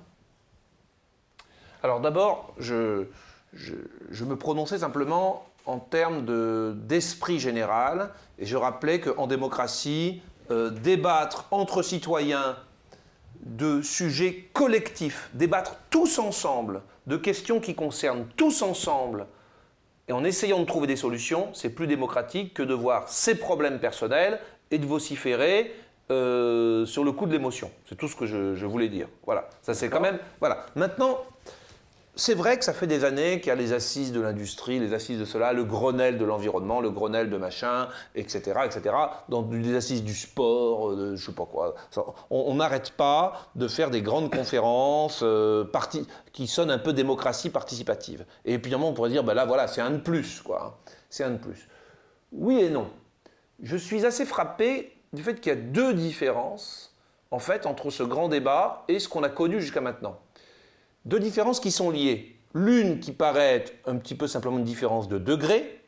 Alors 1.83 2.00
d'abord, 2.00 2.54
je, 2.59 3.04
me 3.52 4.35
prononçais 4.35 4.78
simplement 4.78 5.47
en 5.66 5.78
termes 5.78 6.25
d'esprit 6.87 7.38
général, 7.38 8.11
et 8.38 8.47
je 8.47 8.57
rappelais 8.57 9.00
qu'en 9.00 9.26
démocratie, 9.26 10.23
euh, 10.50 10.71
débattre 10.71 11.47
entre 11.50 11.83
citoyens 11.83 12.57
de 13.45 13.80
sujets 13.83 14.49
collectifs, 14.52 15.30
débattre 15.33 15.76
tous 15.90 16.19
ensemble 16.19 16.83
de 17.07 17.16
questions 17.16 17.61
qui 17.61 17.75
concernent 17.75 18.26
tous 18.37 18.62
ensemble, 18.62 19.26
et 20.09 20.12
en 20.12 20.25
essayant 20.25 20.59
de 20.59 20.64
trouver 20.64 20.87
des 20.87 20.97
solutions, 20.97 21.50
c'est 21.54 21.71
plus 21.71 21.87
démocratique 21.87 22.54
que 22.54 22.62
de 22.62 22.75
voir 22.75 23.09
ses 23.09 23.37
problèmes 23.37 23.78
personnels 23.78 24.40
et 24.71 24.78
de 24.78 24.87
vociférer 24.87 25.73
euh, 26.11 26.85
sur 26.87 27.04
le 27.04 27.12
coup 27.12 27.26
de 27.26 27.33
l'émotion. 27.33 27.71
C'est 27.88 27.97
tout 27.97 28.09
ce 28.09 28.16
que 28.16 28.26
je, 28.26 28.57
je, 28.57 28.66
voulais 28.66 28.88
dire. 28.88 29.07
Voilà, 29.25 29.49
ça 29.62 29.73
c'est 29.75 29.88
quand 29.88 30.00
même. 30.00 30.19
Voilà. 30.40 30.66
Maintenant, 30.75 31.19
c'est 32.17 32.35
vrai 32.35 32.59
que 32.59 32.64
ça 32.64 32.73
fait 32.73 32.87
des 32.87 33.05
années 33.05 33.40
qu'il 33.40 33.49
y 33.49 33.52
a 33.52 33.55
les 33.55 33.73
assises 33.73 34.12
de 34.12 34.21
l'industrie, 34.21 34.79
les 34.79 34.95
assises 34.95 35.19
de 35.19 35.25
cela, 35.25 35.52
le 35.52 35.64
Grenelle 35.64 36.19
de 36.19 36.25
l'environnement, 36.25 36.81
le 36.81 36.90
Grenelle 36.90 37.31
de 37.31 37.37
machin, 37.37 37.88
etc., 38.14 38.61
etc., 38.64 38.95
dans 39.29 39.43
des 39.43 39.75
assises 39.76 40.02
du 40.02 40.14
sport, 40.14 40.97
de 40.97 41.17
je 41.17 41.26
sais 41.26 41.33
pas 41.33 41.47
quoi. 41.47 41.75
On 42.31 42.55
n'arrête 42.55 42.90
pas 42.90 43.49
de 43.55 43.69
faire 43.69 43.90
des 43.90 44.02
grandes 44.02 44.35
conférences 44.35 45.21
euh, 45.23 45.64
qui 46.33 46.47
sonnent 46.47 46.71
un 46.71 46.79
peu 46.79 46.93
démocratie 46.93 47.50
participative. 47.50 48.26
Et 48.45 48.59
puis, 48.59 48.75
on 48.75 48.93
pourrait 48.93 49.11
dire, 49.11 49.25
ben 49.25 49.35
là, 49.35 49.45
voilà, 49.45 49.69
c'est 49.69 49.81
un 49.81 49.90
de 49.90 49.99
plus, 49.99 50.43
quoi. 50.43 50.79
C'est 51.09 51.25
un 51.25 51.31
de 51.31 51.38
plus. 51.38 51.69
Oui 52.33 52.61
et 52.61 52.71
non. 52.71 52.90
Je 53.62 53.76
suis 53.76 54.05
assez 54.05 54.26
frappé 54.26 54.97
du 55.12 55.23
fait 55.23 55.40
qu'il 55.40 55.50
y 55.50 55.57
a 55.57 55.59
deux 55.59 55.95
différences, 55.95 56.95
en 57.31 57.38
fait, 57.38 57.67
entre 57.67 57.90
ce 57.90 58.02
grand 58.02 58.29
débat 58.29 58.85
et 58.88 58.99
ce 58.99 59.09
qu'on 59.09 59.23
a 59.23 59.29
connu 59.29 59.61
jusqu'à 59.61 59.81
maintenant 59.81 60.19
deux 61.04 61.21
différences 61.21 61.61
qui 61.61 61.71
sont 61.71 61.90
liées. 61.90 62.37
L'une 62.54 63.00
qui 63.00 63.12
paraît 63.12 63.64
un 63.87 63.97
petit 63.97 64.14
peu 64.14 64.26
simplement 64.26 64.59
une 64.59 64.64
différence 64.64 65.09
de 65.09 65.19
degré, 65.19 65.80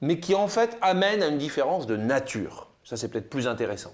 mais 0.00 0.20
qui 0.20 0.34
en 0.34 0.48
fait 0.48 0.76
amène 0.80 1.22
à 1.22 1.28
une 1.28 1.38
différence 1.38 1.86
de 1.86 1.96
nature. 1.96 2.68
Ça, 2.84 2.96
c'est 2.96 3.08
peut-être 3.08 3.30
plus 3.30 3.48
intéressant. 3.48 3.92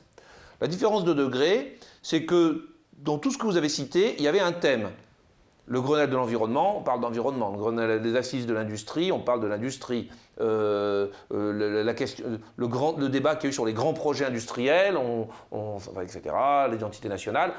La 0.60 0.66
différence 0.66 1.04
de 1.04 1.12
degré, 1.12 1.76
c'est 2.02 2.24
que 2.24 2.68
dans 2.98 3.18
tout 3.18 3.30
ce 3.30 3.38
que 3.38 3.44
vous 3.44 3.56
avez 3.56 3.68
cité, 3.68 4.16
il 4.18 4.24
y 4.24 4.28
avait 4.28 4.40
un 4.40 4.52
thème. 4.52 4.90
Le 5.66 5.80
Grenelle 5.82 6.08
de 6.08 6.16
l'environnement, 6.16 6.78
on 6.78 6.82
parle 6.82 7.00
d'environnement. 7.00 7.52
Le 7.52 7.58
Grenelle 7.58 8.02
des 8.02 8.16
assises 8.16 8.46
de 8.46 8.54
l'industrie, 8.54 9.12
on 9.12 9.20
parle 9.20 9.40
de 9.40 9.46
l'industrie. 9.46 10.10
Euh, 10.40 11.08
euh, 11.32 11.52
le, 11.52 13.08
débat 13.08 13.36
qu'il 13.36 13.44
y 13.44 13.48
a 13.48 13.50
eu 13.50 13.52
sur 13.52 13.66
les 13.66 13.74
grands 13.74 13.92
projets 13.92 14.24
industriels, 14.24 14.96
etc., 16.02 16.34
l'identité 16.70 17.08
nationale. 17.08 17.52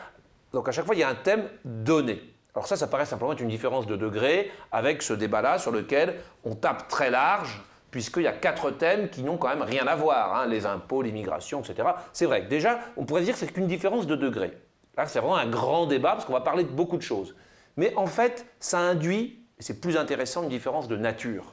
Donc 0.54 0.68
à 0.68 0.72
chaque 0.72 0.86
fois, 0.86 0.96
il 0.96 1.00
y 1.00 1.04
a 1.04 1.10
un 1.10 1.16
thème 1.16 1.48
donné. 1.64 2.22
Alors 2.56 2.68
ça, 2.68 2.76
ça 2.76 2.88
paraît 2.88 3.06
simplement 3.06 3.34
être 3.34 3.42
une 3.42 3.50
différence 3.50 3.86
de 3.86 3.96
degré 3.96 4.52
avec 4.72 5.02
ce 5.02 5.14
débat-là 5.14 5.60
sur 5.60 5.72
lequel 5.72 6.16
on 6.44 6.56
tape 6.56 6.88
très 6.88 7.10
large, 7.10 7.62
puisqu'il 7.92 8.24
y 8.24 8.28
a 8.28 8.34
quatre 8.34 8.72
thèmes 8.72 9.10
qui 9.10 9.24
n'ont 9.24 9.38
quand 9.38 9.50
même 9.50 9.62
rien 9.62 9.88
à 9.88 9.96
voir, 9.96 10.36
hein, 10.36 10.48
les 10.48 10.66
impôts, 10.66 11.02
l'immigration, 11.02 11.62
etc. 11.62 11.90
C'est 12.14 12.26
vrai 12.26 12.44
déjà, 12.44 12.80
on 12.98 13.06
pourrait 13.06 13.22
dire 13.22 13.34
que 13.34 13.40
c'est 13.40 13.52
qu'une 13.52 13.68
différence 13.68 14.08
de 14.08 14.16
degré. 14.16 14.58
Là, 14.98 15.06
c'est 15.06 15.20
vraiment 15.20 15.38
un 15.38 15.48
grand 15.48 15.86
débat, 15.86 16.14
parce 16.14 16.26
qu'on 16.26 16.34
va 16.34 16.42
parler 16.42 16.64
de 16.64 16.70
beaucoup 16.70 16.98
de 16.98 17.02
choses. 17.02 17.36
Mais 17.78 17.94
en 17.96 18.08
fait, 18.08 18.46
ça 18.60 18.80
induit, 18.80 19.40
et 19.60 19.64
c'est 19.64 19.80
plus 19.80 19.96
intéressant, 19.96 20.44
une 20.44 20.50
différence 20.50 20.88
de 20.88 20.98
nature. 20.98 21.46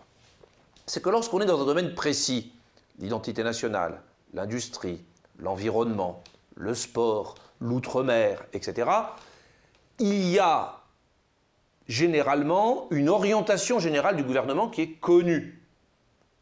C'est 0.86 1.02
que 1.02 1.10
lorsqu'on 1.10 1.40
est 1.40 1.46
dans 1.46 1.60
un 1.60 1.66
domaine 1.66 1.94
précis, 1.94 2.52
l'identité 2.98 3.44
nationale, 3.44 4.00
l'industrie, 4.34 5.04
l'environnement, 5.38 6.22
le 6.56 6.74
sport, 6.74 7.36
l'outre-mer, 7.60 8.42
etc., 8.52 8.90
il 9.98 10.28
y 10.28 10.38
a 10.38 10.80
généralement 11.88 12.88
une 12.90 13.08
orientation 13.08 13.78
générale 13.78 14.16
du 14.16 14.22
gouvernement 14.22 14.68
qui 14.68 14.82
est 14.82 14.92
connue. 15.00 15.62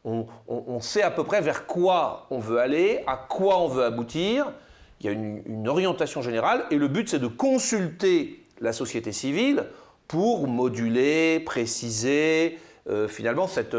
On, 0.03 0.79
sait 0.81 1.01
à 1.01 1.09
peu 1.09 1.23
près 1.23 1.41
vers 1.41 1.65
quoi 1.65 2.27
on 2.29 2.37
veut 2.37 2.59
aller, 2.59 3.03
à 3.07 3.17
quoi 3.17 3.59
on 3.59 3.67
veut 3.67 3.83
aboutir. 3.83 4.51
Il 4.99 5.07
y 5.07 5.09
a 5.09 5.11
une, 5.11 5.67
orientation 5.67 6.21
générale 6.21 6.63
et 6.69 6.75
le 6.75 6.87
but 6.87 7.09
c'est 7.09 7.19
de 7.19 7.27
consulter 7.27 8.43
la 8.61 8.71
société 8.71 9.11
civile 9.11 9.65
pour 10.07 10.47
moduler, 10.47 11.39
préciser 11.39 12.59
euh, 12.87 13.07
finalement 13.07 13.47
cette, 13.47 13.75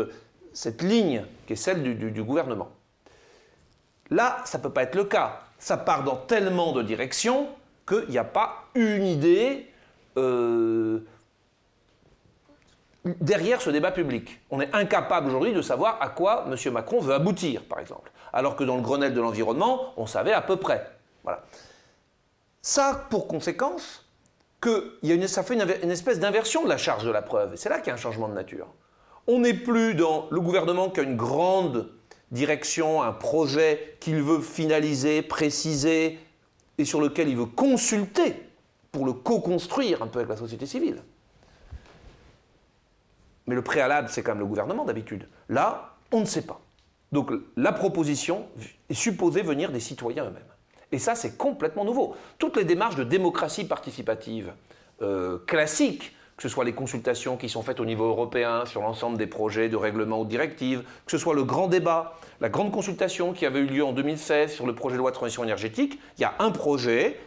cette, 0.52 0.82
ligne 0.82 1.24
qui 1.46 1.52
est 1.52 1.56
celle 1.56 1.96
du, 1.96 2.22
gouvernement. 2.24 2.70
Là, 4.10 4.38
ça 4.44 4.58
ne 4.58 4.64
peut 4.64 4.70
pas 4.70 4.82
être 4.82 4.96
le 4.96 5.04
cas. 5.04 5.42
Ça 5.60 5.76
part 5.76 6.02
dans 6.02 6.16
tellement 6.16 6.72
de 6.72 6.82
directions 6.82 7.46
qu'il 7.86 8.08
n'y 8.08 8.18
a 8.18 8.24
pas 8.24 8.64
une 8.74 9.06
idée 9.06 9.66
euh, 10.16 11.00
derrière 13.20 13.60
ce 13.60 13.70
débat 13.70 13.90
public. 13.90 14.40
On 14.50 14.60
est 14.60 14.74
incapable 14.74 15.28
aujourd'hui 15.28 15.52
de 15.52 15.62
savoir 15.62 15.98
à 16.00 16.08
quoi 16.08 16.46
M. 16.46 16.72
Macron 16.72 17.00
veut 17.00 17.14
aboutir, 17.14 17.64
par 17.64 17.78
exemple. 17.78 18.10
Alors 18.32 18.56
que 18.56 18.64
dans 18.64 18.76
le 18.76 18.82
Grenelle 18.82 19.14
de 19.14 19.20
l'environnement, 19.20 19.92
on 19.96 20.06
savait 20.06 20.32
à 20.32 20.40
peu 20.42 20.56
près. 20.56 20.86
Voilà. 21.24 21.44
Ça 22.62 22.88
a 22.88 22.94
pour 22.94 23.28
conséquence 23.28 24.04
que 24.60 24.98
y 25.02 25.12
a 25.12 25.14
une, 25.14 25.28
ça 25.28 25.42
fait 25.42 25.54
une, 25.54 25.90
espèce 25.90 26.18
d'inversion 26.18 26.64
de 26.64 26.68
la 26.68 26.76
charge 26.76 27.04
de 27.04 27.10
la 27.10 27.22
preuve. 27.22 27.54
Et 27.54 27.56
c'est 27.56 27.68
là 27.68 27.78
qu'il 27.78 27.88
y 27.88 27.90
a 27.90 27.94
un 27.94 27.98
changement 27.98 28.28
de 28.28 28.34
nature. 28.34 28.66
On 29.26 29.40
n'est 29.40 29.54
plus 29.54 29.94
dans 29.94 30.28
le 30.30 30.40
gouvernement 30.40 30.90
qui 30.90 31.00
a 31.00 31.02
une 31.02 31.16
grande 31.16 31.90
direction, 32.30 33.02
un 33.02 33.12
projet 33.12 33.96
qu'il 34.00 34.22
veut 34.22 34.40
finaliser, 34.40 35.22
préciser, 35.22 36.18
et 36.78 36.84
sur 36.84 37.00
lequel 37.00 37.28
il 37.28 37.36
veut 37.36 37.46
consulter 37.46 38.42
pour 38.92 39.06
le 39.06 39.12
co-construire 39.12 40.02
un 40.02 40.06
peu 40.06 40.18
avec 40.18 40.28
la 40.28 40.36
société 40.36 40.66
civile. 40.66 41.02
Mais 43.46 43.54
le 43.54 43.62
préalable, 43.62 44.08
c'est 44.10 44.22
quand 44.22 44.32
même 44.32 44.40
le 44.40 44.46
gouvernement 44.46 44.84
d'habitude. 44.84 45.28
Là, 45.48 45.94
on 46.12 46.20
ne 46.20 46.24
sait 46.24 46.42
pas. 46.42 46.60
Donc 47.12 47.30
la 47.56 47.72
proposition 47.72 48.46
est 48.88 48.94
supposée 48.94 49.42
venir 49.42 49.70
des 49.70 49.80
citoyens 49.80 50.24
eux-mêmes. 50.24 50.42
Et 50.92 50.98
ça, 50.98 51.14
c'est 51.14 51.36
complètement 51.36 51.84
nouveau. 51.84 52.14
Toutes 52.38 52.56
les 52.56 52.64
démarches 52.64 52.96
de 52.96 53.04
démocratie 53.04 53.64
participative 53.64 54.52
euh, 55.02 55.38
classiques, 55.46 56.14
que 56.36 56.42
ce 56.42 56.48
soit 56.48 56.64
les 56.64 56.74
consultations 56.74 57.36
qui 57.36 57.48
sont 57.48 57.62
faites 57.62 57.80
au 57.80 57.84
niveau 57.84 58.04
européen 58.04 58.66
sur 58.66 58.82
l'ensemble 58.82 59.16
des 59.16 59.26
projets 59.26 59.68
de 59.68 59.76
règlement 59.76 60.20
ou 60.20 60.24
de 60.24 60.30
directives, 60.30 60.82
que 61.06 61.10
ce 61.10 61.18
soit 61.18 61.34
le 61.34 61.44
grand 61.44 61.66
débat, 61.66 62.14
la 62.40 62.48
grande 62.48 62.72
consultation 62.72 63.32
qui 63.32 63.46
avait 63.46 63.60
eu 63.60 63.66
lieu 63.66 63.84
en 63.84 63.92
2016 63.92 64.52
sur 64.52 64.66
le 64.66 64.74
projet 64.74 64.96
de 64.96 65.00
loi 65.00 65.10
de 65.10 65.16
transition 65.16 65.42
énergétique, 65.44 65.98
il 66.18 66.20
y 66.20 66.24
a 66.24 66.34
un 66.38 66.50
projet 66.50 67.18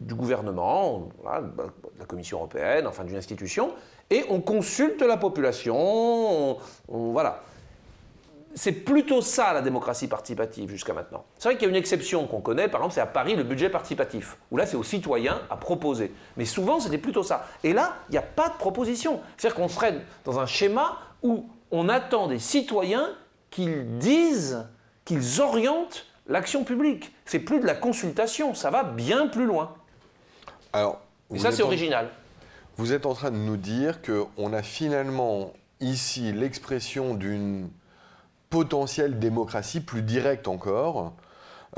du 0.00 0.14
gouvernement, 0.14 1.08
de 1.24 1.98
la 1.98 2.06
Commission 2.06 2.38
européenne, 2.38 2.86
enfin 2.86 3.04
d'une 3.04 3.16
institution, 3.16 3.72
et 4.12 4.26
on 4.28 4.42
consulte 4.42 5.00
la 5.00 5.16
population, 5.16 6.58
voilà. 6.86 7.42
C'est 8.54 8.72
plutôt 8.72 9.22
ça 9.22 9.54
la 9.54 9.62
démocratie 9.62 10.06
participative 10.06 10.68
jusqu'à 10.68 10.92
maintenant. 10.92 11.24
C'est 11.38 11.48
vrai 11.48 11.54
qu'il 11.56 11.62
y 11.62 11.66
a 11.66 11.70
une 11.70 11.76
exception 11.76 12.26
qu'on 12.26 12.42
connaît, 12.42 12.68
par 12.68 12.82
exemple, 12.82 12.94
c'est 12.94 13.00
à 13.00 13.06
Paris 13.06 13.34
le 13.34 13.42
budget 13.42 13.70
participatif, 13.70 14.36
où 14.50 14.58
là 14.58 14.66
c'est 14.66 14.76
aux 14.76 14.82
citoyens 14.82 15.40
à 15.48 15.56
proposer. 15.56 16.12
Mais 16.36 16.44
souvent 16.44 16.78
c'était 16.78 16.98
plutôt 16.98 17.22
ça. 17.22 17.46
Et 17.64 17.72
là, 17.72 17.96
il 18.10 18.12
n'y 18.12 18.18
a 18.18 18.22
pas 18.22 18.50
de 18.50 18.54
proposition. 18.54 19.20
C'est-à-dire 19.38 19.56
qu'on 19.56 19.68
serait 19.68 20.02
dans 20.26 20.38
un 20.38 20.44
schéma 20.44 20.98
où 21.22 21.46
on 21.70 21.88
attend 21.88 22.26
des 22.26 22.38
citoyens 22.38 23.08
qu'ils 23.50 23.96
disent, 23.96 24.66
qu'ils 25.06 25.40
orientent 25.40 26.04
l'action 26.26 26.64
publique. 26.64 27.14
C'est 27.24 27.38
plus 27.38 27.60
de 27.60 27.66
la 27.66 27.74
consultation, 27.74 28.52
ça 28.52 28.68
va 28.68 28.84
bien 28.84 29.28
plus 29.28 29.46
loin. 29.46 29.74
Alors, 30.74 31.00
Et 31.34 31.38
ça 31.38 31.50
c'est 31.50 31.62
original. 31.62 32.10
Vous 32.78 32.94
êtes 32.94 33.04
en 33.04 33.12
train 33.12 33.30
de 33.30 33.36
nous 33.36 33.58
dire 33.58 34.00
qu'on 34.02 34.52
a 34.52 34.62
finalement 34.62 35.52
ici 35.80 36.32
l'expression 36.32 37.14
d'une 37.14 37.68
potentielle 38.48 39.18
démocratie 39.18 39.80
plus 39.80 40.02
directe 40.02 40.48
encore, 40.48 41.12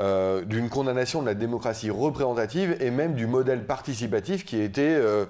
euh, 0.01 0.43
d'une 0.45 0.69
condamnation 0.69 1.21
de 1.21 1.27
la 1.27 1.33
démocratie 1.33 1.89
représentative 1.89 2.77
et 2.79 2.91
même 2.91 3.13
du 3.13 3.27
modèle 3.27 3.65
participatif 3.65 4.45
qui 4.45 4.61
était 4.61 4.81
euh, 4.81 5.25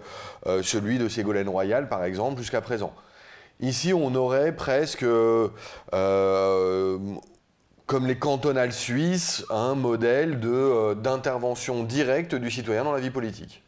euh, 0.45 0.61
celui 0.61 0.99
de 0.99 1.07
Ségolène 1.07 1.49
Royal, 1.49 1.89
par 1.89 2.03
exemple, 2.03 2.39
jusqu'à 2.39 2.61
présent. 2.61 2.93
Ici, 3.59 3.93
on 3.93 4.13
aurait 4.15 4.55
presque, 4.55 5.05
comme 5.91 7.17
les 8.01 8.17
cantonales 8.19 8.73
suisses, 8.73 9.45
un 9.49 9.75
modèle 9.75 10.39
d'intervention 11.01 11.83
directe 11.83 12.35
du 12.35 12.51
citoyen 12.51 12.83
dans 12.83 12.91
la 12.91 12.99
vie 12.99 13.11
politique. 13.11 13.64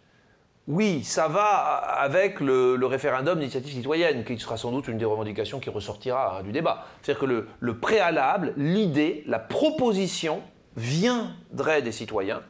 Oui, 0.67 1.01
ça 1.05 1.29
va 1.29 1.45
avec 1.45 2.41
le, 2.41 2.77
référendum 2.85 3.39
d'initiative 3.39 3.71
citoyenne, 3.71 4.25
qui 4.25 4.37
sera 4.37 4.57
sans 4.57 4.71
doute 4.71 4.89
une 4.89 4.97
des 4.97 5.05
revendications 5.05 5.61
qui 5.61 5.69
ressortira 5.69 6.39
hein, 6.39 6.43
du 6.43 6.51
débat. 6.51 6.85
C'est-à-dire 7.01 7.21
que 7.21 7.45
le, 7.59 7.77
préalable, 7.77 8.53
l'idée, 8.57 9.23
la 9.27 9.39
proposition 9.39 10.41
viendrait 10.75 11.81
des 11.81 11.93
citoyens, 11.93 12.41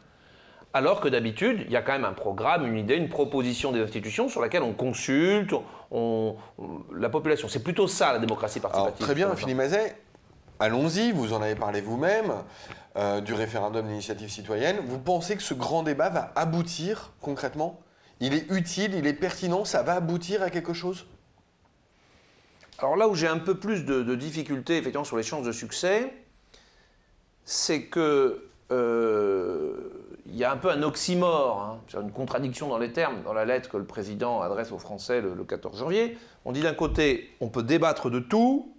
alors 0.73 0.99
que 0.99 1.07
d'habitude, 1.07 1.63
il 1.67 1.71
y 1.71 1.75
a 1.75 1.83
quand 1.83 1.91
même 1.91 2.05
un 2.05 2.13
programme, 2.13 2.65
une 2.65 2.77
idée, 2.77 2.95
une 2.95 3.09
proposition 3.09 3.71
des 3.71 3.81
institutions 3.81 4.29
sur 4.29 4.41
laquelle 4.41 4.63
on 4.63 4.73
consulte 4.73 5.53
la 5.91 7.09
population. 7.09 7.47
C'est 7.47 7.63
plutôt 7.63 7.87
ça 7.87 8.13
la 8.13 8.19
démocratie 8.19 8.59
participative. 8.59 9.05
très 9.05 9.15
bien, 9.15 9.35
Philippe 9.35 9.57
Mazet. 9.57 9.95
Allons-y, 10.59 11.11
vous 11.11 11.33
en 11.33 11.41
avez 11.43 11.53
parlé 11.53 11.81
vous-même, 11.81 12.33
euh, 12.95 13.21
du 13.21 13.35
référendum 13.35 13.87
d'initiative 13.87 14.29
citoyenne. 14.29 14.77
Vous 14.87 14.97
pensez 14.97 15.35
que 15.35 15.43
ce 15.43 15.53
grand 15.53 15.83
débat 15.83 16.09
va 16.09 16.31
aboutir 16.35 17.11
concrètement 17.21 17.79
il 18.19 18.33
est 18.33 18.49
utile, 18.51 18.93
il 18.95 19.05
est 19.05 19.13
pertinent, 19.13 19.65
ça 19.65 19.83
va 19.83 19.93
aboutir 19.93 20.41
à 20.41 20.49
quelque 20.49 20.73
chose? 20.73 21.05
Alors 22.79 22.95
là 22.95 23.07
où 23.07 23.15
j'ai 23.15 23.27
un 23.27 23.39
peu 23.39 23.55
plus 23.55 23.85
de, 23.85 24.15
difficultés 24.15 24.77
effectivement 24.77 25.03
sur 25.03 25.17
les 25.17 25.23
chances 25.23 25.45
de 25.45 25.51
succès, 25.51 26.13
c'est 27.43 27.83
que 27.83 28.49
euh, 28.71 29.97
il 30.27 30.35
y 30.35 30.43
a 30.43 30.51
un 30.51 30.57
peu 30.57 30.69
un 30.69 30.83
oxymore, 30.83 31.61
hein, 31.61 31.99
une 32.01 32.11
contradiction 32.11 32.67
dans 32.67 32.77
les 32.77 32.91
termes, 32.91 33.23
dans 33.23 33.33
la 33.33 33.45
lettre 33.45 33.69
que 33.69 33.77
le 33.77 33.85
président 33.85 34.41
adresse 34.41 34.71
aux 34.71 34.77
Français 34.77 35.21
le, 35.21 35.43
14 35.43 35.79
janvier. 35.79 36.17
On 36.45 36.51
dit 36.51 36.61
d'un 36.61 36.73
côté, 36.73 37.33
on 37.39 37.47
peut 37.47 37.63
débattre 37.63 38.09
de 38.09 38.19
tout, 38.19 38.73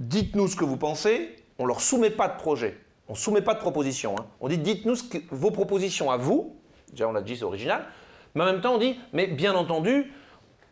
dites-nous 0.00 0.48
ce 0.48 0.56
que 0.56 0.64
vous 0.64 0.76
pensez, 0.76 1.36
on 1.58 1.62
ne 1.62 1.68
leur 1.68 1.80
soumet 1.80 2.10
pas 2.10 2.28
de 2.28 2.36
projet, 2.36 2.78
on 3.08 3.12
ne 3.12 3.18
soumet 3.18 3.42
pas 3.42 3.54
de 3.54 3.60
proposition. 3.60 4.16
Hein. 4.18 4.26
On 4.40 4.48
dit, 4.48 4.58
dites-nous 4.58 4.96
vos 5.30 5.50
propositions 5.50 6.10
à 6.10 6.16
vous, 6.16 6.56
déjà 6.90 7.08
on 7.08 7.12
l'a 7.12 7.22
dit, 7.22 7.36
c'est 7.36 7.44
original, 7.44 7.86
mais 8.34 8.42
en 8.42 8.46
même 8.46 8.60
temps, 8.60 8.74
on 8.74 8.78
dit, 8.78 8.98
mais 9.12 9.26
bien 9.26 9.54
entendu, 9.54 10.12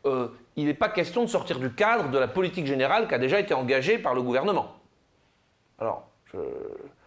euh, 0.04 0.28
il 0.56 0.66
n'est 0.66 0.74
pas 0.74 0.88
question 0.88 1.22
de 1.22 1.28
sortir 1.28 1.58
du 1.58 1.72
cadre 1.72 2.10
de 2.10 2.18
la 2.18 2.28
politique 2.28 2.66
générale 2.66 3.08
qui 3.08 3.14
a 3.14 3.18
déjà 3.18 3.40
été 3.40 3.54
engagée 3.54 3.98
par 3.98 4.14
le 4.14 4.22
gouvernement. 4.22 4.72
Alors, 5.78 6.08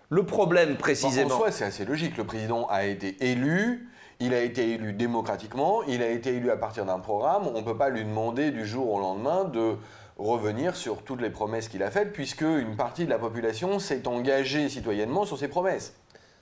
le 0.10 0.26
problème 0.26 0.76
précisément. 0.76 1.34
en 1.34 1.38
soi, 1.38 1.52
c'est 1.52 1.66
assez 1.66 1.86
logique. 1.86 2.18
Le 2.18 2.24
président 2.24 2.68
a 2.68 2.86
été 2.86 3.16
élu, 3.32 3.90
il 4.20 4.34
a 4.34 4.42
été 4.42 4.72
élu 4.72 4.94
démocratiquement, 4.94 5.84
il 5.84 6.02
a 6.02 6.10
été 6.10 6.36
élu 6.36 6.52
à 6.52 6.58
partir 6.58 6.86
d'un 6.86 7.00
programme. 7.00 7.48
On 7.48 7.60
ne 7.60 7.66
peut 7.66 7.78
pas 7.78 7.90
lui 7.90 8.04
demander 8.04 8.52
du 8.52 8.66
jour 8.66 8.92
au 8.92 9.00
lendemain 9.00 9.46
de 9.46 9.76
revenir 10.18 10.76
sur 10.76 11.04
toutes 11.04 11.22
les 11.22 11.30
promesses 11.30 11.70
qu'il 11.70 11.84
a 11.84 11.92
faites, 11.92 12.12
puisque 12.12 12.42
une 12.42 12.76
partie 12.76 13.06
de 13.06 13.10
la 13.10 13.20
population 13.20 13.80
s'est 13.80 14.08
engagée 14.08 14.68
citoyennement 14.68 15.26
sur 15.26 15.38
ces 15.38 15.48
promesses. 15.48 15.96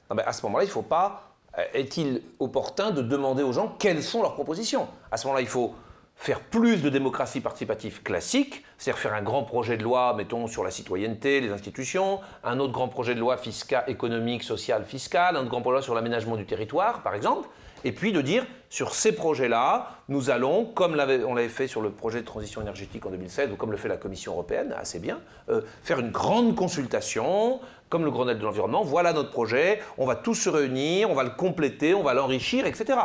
Non, 0.10 0.16
mais 0.16 0.24
à 0.24 0.34
ce 0.34 0.44
moment-là, 0.46 0.64
il 0.64 0.68
ne 0.68 0.72
faut 0.72 0.82
pas 0.82 1.37
est-il 1.74 2.22
opportun 2.40 2.92
de 2.92 3.02
demander 3.02 3.44
aux 3.44 3.54
gens 3.54 3.76
quelles 3.80 4.04
sont 4.04 4.22
leurs 4.22 4.36
propositions? 4.36 4.88
À 5.12 5.18
ce 5.18 5.28
moment-là, 5.28 5.42
il 5.42 5.48
faut 5.48 5.74
faire 6.18 6.40
plus 6.40 6.82
de 6.82 6.90
démocratie 6.90 7.42
participative 7.42 8.02
classique, 8.02 8.64
c'est-à-dire 8.78 9.00
faire 9.00 9.14
un 9.14 9.22
grand 9.22 9.44
projet 9.44 9.78
de 9.78 9.84
loi, 9.84 10.14
mettons, 10.16 10.48
sur 10.48 10.64
la 10.64 10.72
citoyenneté, 10.72 11.42
les 11.42 11.52
institutions, 11.52 12.20
un 12.44 12.60
autre 12.60 12.74
grand 12.74 12.88
projet 12.88 13.14
de 13.14 13.20
loi 13.20 13.38
fiscal, 13.38 13.84
économique, 13.88 14.44
social, 14.44 14.84
fiscal, 14.84 15.36
un 15.36 15.42
autre 15.42 15.50
grand 15.50 15.62
projet 15.62 15.74
de 15.74 15.78
loi 15.78 15.84
sur 15.84 15.96
l'aménagement 15.96 16.36
du 16.36 16.46
territoire, 16.46 17.04
par 17.04 17.14
exemple, 17.14 17.48
et 17.84 17.92
puis 17.92 18.12
de 18.12 18.22
dire, 18.22 18.46
sur 18.70 18.96
ces 18.96 19.14
projets-là, 19.14 19.92
nous 20.10 20.30
allons, 20.30 20.66
comme 20.66 20.94
on 20.94 21.36
l'avait 21.36 21.50
fait 21.50 21.68
sur 21.68 21.82
le 21.82 21.92
projet 21.92 22.22
de 22.22 22.26
transition 22.26 22.62
énergétique 22.62 23.06
en 23.06 23.12
2016, 23.12 23.52
ou 23.52 23.56
comme 23.56 23.72
le 23.72 23.78
fait 23.78 23.88
la 23.88 23.98
Commission 23.98 24.34
européenne, 24.34 24.74
assez 24.78 25.00
bien, 25.00 25.20
euh, 25.50 25.62
faire 25.84 26.00
une 26.00 26.10
grande 26.10 26.56
consultation, 26.56 27.60
comme 27.90 28.06
le 28.06 28.12
Grenelle 28.12 28.40
de 28.40 28.44
l'environnement, 28.44 28.84
voilà 28.84 29.14
notre 29.14 29.32
projet, 29.32 29.80
on 29.98 30.06
va 30.06 30.16
tous 30.16 30.36
se 30.36 30.50
réunir, 30.50 31.10
on 31.10 31.16
va 31.16 31.24
le 31.24 31.30
compléter, 31.32 31.94
on 31.94 32.04
va 32.04 32.14
l'enrichir, 32.14 32.66
etc. 32.66 33.00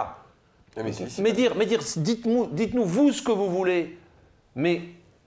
Mais, 1.18 1.32
dire, 1.32 1.54
mais 1.56 1.66
dire 1.66 1.80
dites-nous, 1.96 2.46
dites-nous 2.46 2.84
vous 2.84 3.12
ce 3.12 3.22
que 3.22 3.32
vous 3.32 3.50
voulez, 3.50 3.98
mais 4.54 4.82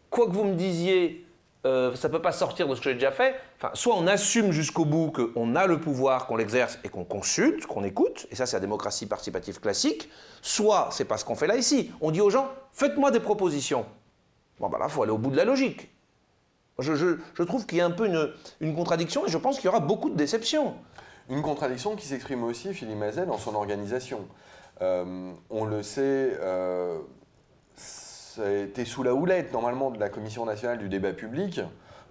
quoi 0.10 0.26
que 0.26 0.32
vous 0.32 0.44
me 0.44 0.56
disiez, 0.56 1.26
euh, 1.66 1.96
ça 1.96 2.08
ne 2.08 2.14
peut 2.14 2.22
pas 2.22 2.32
sortir 2.32 2.68
de 2.68 2.76
ce 2.76 2.82
que 2.82 2.90
j'ai 2.90 2.96
déjà 2.96 3.12
fait. 3.12 3.36
Enfin, 3.58 3.72
soit 3.74 3.96
on 3.96 4.08
assume 4.08 4.52
jusqu'au 4.52 4.86
bout 4.86 5.12
qu'on 5.12 5.56
a 5.56 5.68
le 5.68 5.80
pouvoir, 5.80 6.28
qu'on 6.28 6.36
l'exerce 6.36 6.80
et 6.84 6.90
qu'on 6.90 7.04
consulte, 7.04 7.66
qu'on 7.66 7.84
écoute, 7.84 8.28
et 8.32 8.36
ça 8.36 8.46
c'est 8.46 8.56
la 8.56 8.62
démocratie 8.62 9.06
participative 9.06 9.60
classique, 9.60 10.10
soit 10.42 10.90
c'est 10.92 11.06
pas 11.06 11.18
ce 11.18 11.26
qu'on 11.26 11.36
fait 11.36 11.48
là 11.48 11.58
ici. 11.58 11.92
On 12.02 12.12
dit 12.12 12.22
aux 12.22 12.30
gens, 12.30 12.50
faites-moi 12.72 13.12
des 13.12 13.20
propositions. 13.20 13.86
Bon, 14.60 14.70
ben 14.70 14.78
là, 14.78 14.86
il 14.88 14.92
faut 14.92 15.04
aller 15.04 15.12
au 15.12 15.18
bout 15.18 15.32
de 15.32 15.38
la 15.38 15.46
logique. 15.46 15.90
Je, 16.80 17.44
trouve 17.44 17.66
qu'il 17.66 17.78
y 17.78 17.82
a 17.82 17.86
un 17.86 17.92
peu 17.92 18.08
une, 18.60 18.76
contradiction 18.76 19.26
et 19.26 19.30
je 19.30 19.38
pense 19.38 19.58
qu'il 19.58 19.66
y 19.66 19.68
aura 19.70 19.80
beaucoup 19.80 20.10
de 20.10 20.16
déceptions. 20.16 20.76
Une 21.30 21.42
contradiction 21.42 21.96
qui 21.96 22.06
s'exprime 22.06 22.44
aussi, 22.44 22.74
Philippe 22.74 22.98
Mazel, 22.98 23.28
dans 23.28 23.38
son 23.38 23.56
organisation. 23.56 24.28
Euh, 24.82 25.32
on 25.50 25.64
le 25.64 25.82
sait, 25.84 26.38
euh, 26.42 27.00
c'était 27.76 28.86
sous 28.86 29.04
la 29.04 29.14
houlette 29.14 29.54
normalement 29.54 29.90
de 29.90 30.00
la 30.00 30.10
Commission 30.10 30.46
nationale 30.46 30.78
du 30.78 30.90
débat 30.90 31.14
public. 31.14 31.62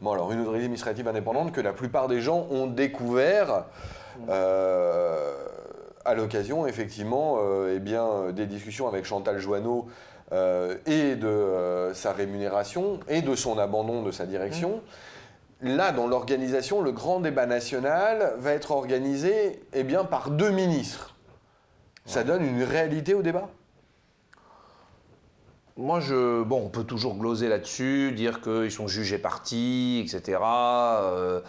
Bon, 0.00 0.12
alors 0.12 0.32
une 0.32 0.40
autorité 0.40 0.64
administrative 0.64 1.06
indépendante 1.06 1.52
que 1.52 1.60
la 1.60 1.72
plupart 1.72 2.08
des 2.08 2.22
gens 2.22 2.46
ont 2.50 2.66
découvert 2.66 3.66
euh, 4.30 5.46
à 6.06 6.14
l'occasion, 6.14 6.66
effectivement, 6.66 7.38
eh 7.70 7.80
bien, 7.80 8.32
des 8.32 8.46
discussions 8.46 8.88
avec 8.88 9.04
Chantal 9.04 9.38
Joanneau 9.38 9.88
et 10.86 11.16
de 11.16 11.90
sa 11.94 12.12
rémunération 12.12 13.00
et 13.08 13.22
de 13.22 13.34
son 13.34 13.58
abandon 13.58 14.02
de 14.02 14.10
sa 14.10 14.26
direction. 14.26 14.80
Mmh. 15.62 15.76
Là, 15.76 15.92
dans 15.92 16.06
l'organisation, 16.06 16.82
le 16.82 16.92
grand 16.92 17.20
débat 17.20 17.46
national 17.46 18.34
va 18.38 18.52
être 18.52 18.70
organisé 18.70 19.62
eh 19.72 19.82
bien, 19.82 20.04
par 20.04 20.30
deux 20.30 20.50
ministres 20.50 21.14
ça 22.06 22.24
donne 22.24 22.44
une 22.44 22.62
réalité 22.62 23.14
au 23.14 23.22
débat? 23.22 23.48
Moi, 25.76 26.00
je, 26.00 26.42
bon, 26.42 26.66
on 26.66 26.68
peut 26.68 26.84
toujours 26.84 27.16
gloser 27.16 27.48
là-dessus, 27.48 28.12
dire 28.12 28.40
qu'ils 28.40 28.70
sont 28.70 28.86
jugés 28.86 29.18
partis, 29.18 30.04
etc. 30.04 30.38
Euh, 30.42 31.40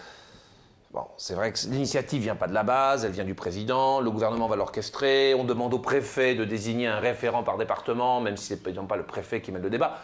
bon, 0.95 1.05
c'est 1.17 1.35
vrai 1.35 1.51
que 1.51 1.59
l'initiative 1.67 2.21
vient 2.21 2.35
pas 2.35 2.47
de 2.47 2.53
la 2.53 2.63
base, 2.63 3.05
elle 3.05 3.11
vient 3.11 3.25
du 3.25 3.35
président. 3.35 3.99
Le 3.99 4.09
gouvernement 4.09 4.47
va 4.47 4.55
l'orchestrer. 4.55 5.35
On 5.35 5.43
demande 5.43 5.73
au 5.73 5.79
préfet 5.79 6.35
de 6.35 6.45
désigner 6.45 6.87
un 6.87 6.99
référent 6.99 7.43
par 7.43 7.57
département, 7.57 8.21
même 8.21 8.37
si 8.37 8.47
c'est 8.47 8.63
pas 8.63 8.95
le 8.95 9.03
préfet 9.03 9.41
qui 9.41 9.51
mène 9.51 9.61
le 9.61 9.69
débat. 9.69 9.99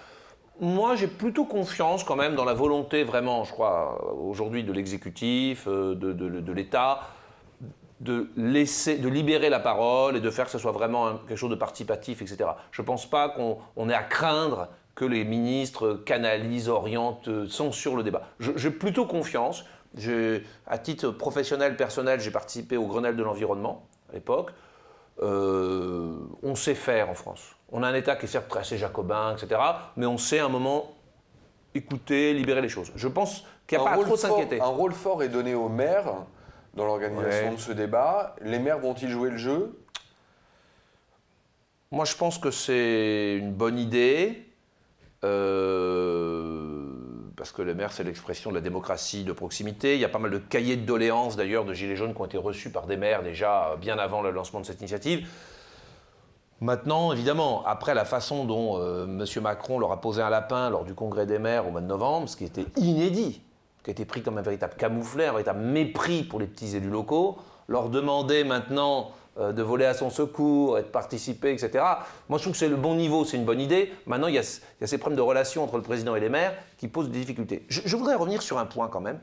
Moi, 0.60 0.96
j'ai 0.96 1.08
plutôt 1.08 1.46
confiance 1.46 2.04
quand 2.04 2.16
même 2.16 2.36
dans 2.36 2.46
la 2.46 2.54
volonté 2.54 3.04
vraiment, 3.04 3.46
je 3.46 3.52
crois, 3.52 4.14
aujourd'hui 4.16 4.64
de 4.64 4.72
l'exécutif, 4.72 5.66
euh, 5.68 5.96
de, 5.96 6.52
l'État, 6.52 7.02
de 8.00 8.30
laisser, 8.36 8.98
de 8.98 9.08
libérer 9.08 9.50
la 9.50 9.60
parole 9.60 10.18
et 10.18 10.20
de 10.20 10.30
faire 10.30 10.46
que 10.46 10.52
ce 10.52 10.60
soit 10.60 10.72
vraiment 10.72 11.16
quelque 11.28 11.38
chose 11.38 11.50
de 11.50 11.56
participatif, 11.56 12.22
etc. 12.22 12.52
Je 12.72 12.82
ne 12.82 12.86
pense 12.86 13.10
pas 13.10 13.30
qu'on 13.30 13.90
ait 13.90 13.94
à 13.94 14.04
craindre 14.04 14.68
que 14.94 15.06
les 15.06 15.24
ministres 15.24 16.02
canalisent, 16.06 16.70
orientent, 16.70 17.48
censurent 17.48 17.96
le 17.96 18.04
débat. 18.04 18.24
J'ai 18.40 18.72
plutôt 18.72 19.06
confiance. 19.06 19.64
À 20.68 20.77
titre 20.77 21.10
professionnel, 21.12 21.75
personnel, 21.75 22.20
j'ai 22.20 22.32
participé 22.32 22.77
au 22.77 22.88
Grenelle 22.88 23.16
de 23.16 23.24
l'environnement 23.24 23.86
à 24.10 24.14
l'époque. 24.14 24.51
Euh, 25.22 26.16
on 26.44 26.56
sait 26.56 26.75
faire 26.75 27.10
en 27.10 27.14
France. 27.14 27.56
On 27.72 27.84
a 27.84 27.88
un 27.88 27.94
État 27.94 28.16
qui 28.16 28.25
est 28.25 28.30
certes 28.30 28.56
assez 28.56 28.77
jacobin, 28.77 29.36
etc., 29.36 29.62
mais 29.98 30.06
on 30.06 30.18
sait 30.18 30.40
à 30.40 30.46
un 30.46 30.50
moment 30.50 30.94
écouter, 31.75 32.34
libérer 32.34 32.62
les 32.62 32.70
choses. 32.70 32.92
Je 32.96 33.08
pense 33.08 33.46
qu'il 33.68 33.77
n'y 33.77 33.86
a 33.86 33.90
pas 33.90 33.96
à 33.96 34.04
trop 34.04 34.16
s'inquiéter. 34.16 34.60
Un 34.62 34.66
rôle 34.66 34.94
fort 34.94 35.24
est 35.24 35.30
donné 35.30 35.54
aux 35.54 35.70
maires 35.70 36.25
dans 36.74 36.86
l'organisation 36.86 37.54
de 37.54 37.60
ce 37.60 37.72
débat. 37.72 38.36
Les 38.42 38.60
maires 38.60 38.80
vont-ils 38.80 39.10
jouer 39.10 39.30
le 39.30 39.38
jeu? 39.38 39.77
Moi, 41.92 42.06
je 42.06 42.16
pense 42.16 42.38
que 42.38 42.51
c'est 42.51 43.36
une 43.38 43.54
bonne 43.54 43.77
idée. 43.77 44.46
Euh, 45.24 46.80
parce 47.42 47.51
que 47.51 47.64
les 47.64 47.74
maires, 47.74 47.92
c'est 47.92 48.04
l'expression 48.04 48.51
de 48.51 48.56
la 48.56 48.62
démocratie 48.62 49.24
de 49.24 49.34
proximité. 49.34 49.96
Il 49.96 50.00
y 50.00 50.06
a 50.06 50.10
pas 50.10 50.20
mal 50.20 50.30
de 50.30 50.38
cahiers 50.38 50.75
de 50.75 50.86
doléances, 50.86 51.36
d'ailleurs, 51.36 51.66
de 51.66 51.74
Gilets 51.74 51.96
jaunes 51.96 52.14
qui 52.14 52.22
ont 52.22 52.25
été 52.25 52.38
reçus 52.38 52.70
par 52.70 52.86
des 52.86 52.98
maires 52.98 53.24
déjà 53.24 53.75
bien 53.82 53.98
avant 53.98 54.22
le 54.22 54.30
lancement 54.30 54.60
de 54.60 54.66
cette 54.68 54.80
initiative. 54.80 55.27
Maintenant, 56.60 57.12
évidemment, 57.12 57.66
après 57.66 57.96
la 57.96 58.06
façon 58.06 58.46
dont 58.46 58.77
euh, 58.77 59.06
M. 59.06 59.25
Macron 59.42 59.80
leur 59.80 59.92
a 59.92 60.00
posé 60.00 60.22
un 60.22 60.30
lapin 60.30 60.70
lors 60.70 60.84
du 60.84 60.94
congrès 60.94 61.25
des 61.25 61.40
maires 61.40 61.68
au 61.68 61.72
mois 61.72 61.82
de 61.82 61.88
novembre, 61.88 62.30
ce 62.30 62.38
qui 62.38 62.46
était 62.46 62.68
inédit, 62.77 63.42
qui 63.84 63.90
a 63.90 63.94
été 63.94 64.06
pris 64.06 64.22
comme 64.22 64.38
un 64.38 64.44
véritable 64.44 64.75
camouflet, 64.75 65.25
un 65.25 65.32
véritable 65.32 65.62
mépris 65.62 66.22
pour 66.22 66.40
les 66.40 66.46
petits 66.46 66.75
élus 66.75 66.92
locaux, 66.92 67.40
leur 67.68 67.90
demander 67.90 68.44
maintenant 68.44 69.14
euh, 69.39 69.53
de 69.53 69.63
voler 69.63 69.85
à 69.85 69.94
son 69.94 70.09
secours 70.09 70.77
et 70.77 70.81
de 70.81 70.87
participer, 70.87 71.53
etc. 71.53 71.85
Moi, 72.27 72.37
je 72.37 72.44
trouve 72.44 72.51
que 72.51 72.59
c'est 72.59 72.67
le 72.67 72.75
bon 72.75 72.96
niveau, 72.96 73.24
c'est 73.24 73.37
une 73.37 73.46
bonne 73.46 73.61
idée. 73.61 73.94
Maintenant, 74.05 74.27
il 74.27 74.35
y, 74.35 74.37
a, 74.37 74.44
ces 74.44 74.98
problèmes 74.98 75.15
de 75.15 75.22
relations 75.22 75.63
entre 75.63 75.77
le 75.77 75.83
président 75.83 76.17
et 76.17 76.20
les 76.20 76.27
maires 76.27 76.53
qui 76.77 76.89
posent 76.89 77.09
des 77.09 77.20
difficultés. 77.20 77.65
Je, 77.70 77.96
voudrais 77.96 78.15
revenir 78.15 78.41
sur 78.41 78.57
un 78.57 78.65
point 78.65 78.89
quand 78.89 79.00
même, 79.00 79.20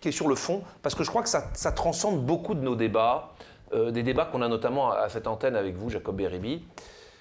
qui 0.00 0.08
est 0.08 0.12
sur 0.12 0.26
le 0.26 0.36
fond, 0.36 0.62
parce 0.80 0.94
que 0.94 1.04
je 1.04 1.10
crois 1.10 1.22
que 1.22 1.28
ça, 1.28 1.72
transcende 1.72 2.24
beaucoup 2.24 2.54
de 2.54 2.62
nos 2.62 2.76
débats, 2.76 3.34
euh, 3.74 3.90
des 3.90 4.02
débats 4.02 4.24
qu'on 4.24 4.40
a 4.40 4.48
notamment 4.48 4.90
à, 4.90 5.10
cette 5.10 5.26
antenne 5.26 5.54
avec 5.54 5.76
vous, 5.76 5.90
Jacob 5.90 6.16
Beribi. 6.16 6.64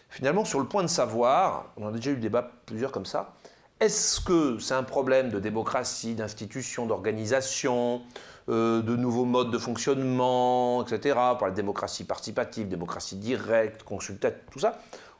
Finalement, 0.07 0.45
sur 0.45 0.61
le 0.61 0.67
point 0.67 0.83
de 0.83 0.87
savoir, 0.87 1.65
on 1.75 1.85
a 1.85 1.91
déjà 1.91 2.11
eu 2.11 2.15
des 2.15 2.21
débats 2.21 2.49
plusieurs 2.65 2.93
comme 2.93 3.05
ça, 3.05 3.33
est-ce 3.81 4.21
que 4.21 4.57
c'est 4.59 4.75
un 4.75 4.83
problème 4.83 5.31
de 5.31 5.39
démocratie, 5.39 6.13
d'institution, 6.13 6.85
d'organisation, 6.85 8.03
euh, 8.49 8.81
de 8.81 8.95
nouveaux 8.95 9.25
modes 9.25 9.51
de 9.51 9.57
fonctionnement, 9.57 10.85
etc. 10.85 11.17
Pour 11.37 11.47
la 11.47 11.53
démocratie 11.53 12.03
participative, 12.03 12.67
démocratie 12.67 13.15
directe, 13.15 13.83
consultative, 13.83 14.39
tout 14.51 14.59
ça 14.59 14.79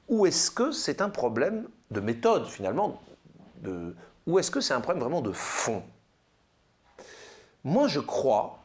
Ou 0.09 0.25
est-ce 0.25 0.51
que 0.51 0.71
c'est 0.71 1.01
un 1.01 1.09
problème 1.09 1.67
de 1.91 1.99
méthode 1.99 2.47
finalement 2.47 3.01
Ou 4.27 4.39
est-ce 4.39 4.51
que 4.51 4.61
c'est 4.61 4.73
un 4.73 4.81
problème 4.81 5.03
vraiment 5.03 5.21
de 5.21 5.31
fond? 5.31 5.83
Moi 7.63 7.87
je 7.87 7.99
crois 7.99 8.59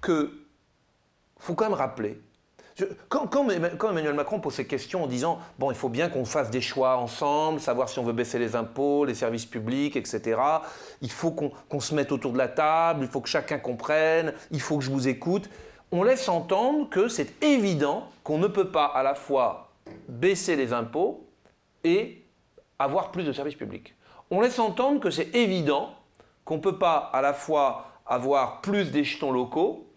que 0.00 0.32
faut 1.38 1.54
quand 1.54 1.64
même 1.64 1.74
rappeler 1.74 2.20
quand, 3.08 3.30
Emmanuel 3.90 4.14
Macron 4.14 4.40
pose 4.40 4.54
ces 4.54 4.66
questions 4.66 5.04
en 5.04 5.06
disant 5.06 5.38
bon, 5.58 5.70
il 5.70 5.76
faut 5.76 5.88
bien 5.88 6.08
qu'on 6.08 6.24
fasse 6.24 6.50
des 6.50 6.60
choix 6.60 6.96
ensemble, 6.96 7.60
savoir 7.60 7.88
si 7.88 7.98
on 7.98 8.04
veut 8.04 8.12
baisser 8.12 8.38
les 8.38 8.56
impôts, 8.56 9.04
les 9.04 9.14
services 9.14 9.46
publics, 9.46 9.96
etc. 9.96 10.40
Il 11.02 11.10
faut 11.10 11.30
qu'on 11.32 11.80
se 11.80 11.94
mette 11.94 12.12
autour 12.12 12.32
de 12.32 12.38
la 12.38 12.48
table, 12.48 13.04
il 13.04 13.08
faut 13.08 13.20
que 13.20 13.28
chacun 13.28 13.58
comprenne, 13.58 14.32
il 14.50 14.60
faut 14.60 14.78
que 14.78 14.84
je 14.84 14.90
vous 14.90 15.08
écoute. 15.08 15.48
On 15.92 16.02
laisse 16.02 16.28
entendre 16.28 16.88
que 16.88 17.08
c'est 17.08 17.42
évident 17.42 18.08
qu'on 18.22 18.38
ne 18.38 18.46
peut 18.46 18.70
pas 18.70 18.86
à 18.86 19.02
la 19.02 19.14
fois 19.14 19.72
baisser 20.08 20.54
les 20.56 20.72
impôts 20.72 21.26
et 21.82 22.22
avoir 22.78 23.10
plus 23.10 23.24
de 23.24 23.32
services 23.32 23.56
publics. 23.56 23.94
On 24.30 24.40
laisse 24.40 24.58
entendre 24.58 25.00
que 25.00 25.10
c'est 25.10 25.34
évident 25.34 25.90
qu'on 26.44 26.56
ne 26.56 26.60
peut 26.60 26.78
pas 26.78 27.10
à 27.12 27.20
la 27.20 27.32
fois 27.32 27.86
avoir 28.06 28.60
plus 28.60 28.92
des 28.92 29.04
jetons 29.04 29.32
locaux, 29.32 29.89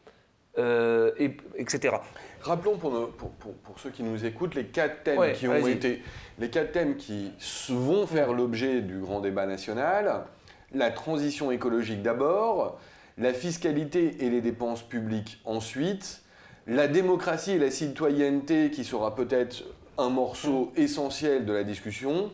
euh, 0.57 1.11
etc. 1.57 1.95
Rappelons 2.41 2.77
pour, 2.77 2.91
pour, 3.17 3.79
ceux 3.79 3.89
qui 3.89 4.03
nous 4.03 4.25
écoutent 4.25 4.55
les 4.55 4.65
quatre 4.65 5.03
thèmes 5.03 5.33
qui 5.33 5.47
ont 5.47 5.67
été 5.67 6.01
les 6.39 6.49
quatre 6.49 6.71
thèmes 6.71 6.95
qui 6.95 7.31
vont 7.69 8.05
faire 8.05 8.33
l'objet 8.33 8.81
du 8.81 8.99
grand 8.99 9.19
débat 9.19 9.45
national. 9.45 10.25
La 10.73 10.91
transition 10.91 11.51
écologique 11.51 12.01
d'abord, 12.01 12.79
la 13.17 13.33
fiscalité 13.33 14.17
et 14.19 14.29
les 14.29 14.41
dépenses 14.41 14.81
publiques 14.81 15.39
ensuite, 15.45 16.21
la 16.67 16.87
démocratie 16.87 17.51
et 17.51 17.59
la 17.59 17.71
citoyenneté 17.71 18.71
qui 18.71 18.83
sera 18.83 19.15
peut-être 19.15 19.63
un 19.97 20.09
morceau 20.09 20.71
essentiel 20.75 21.45
de 21.45 21.53
la 21.53 21.63
discussion, 21.63 22.31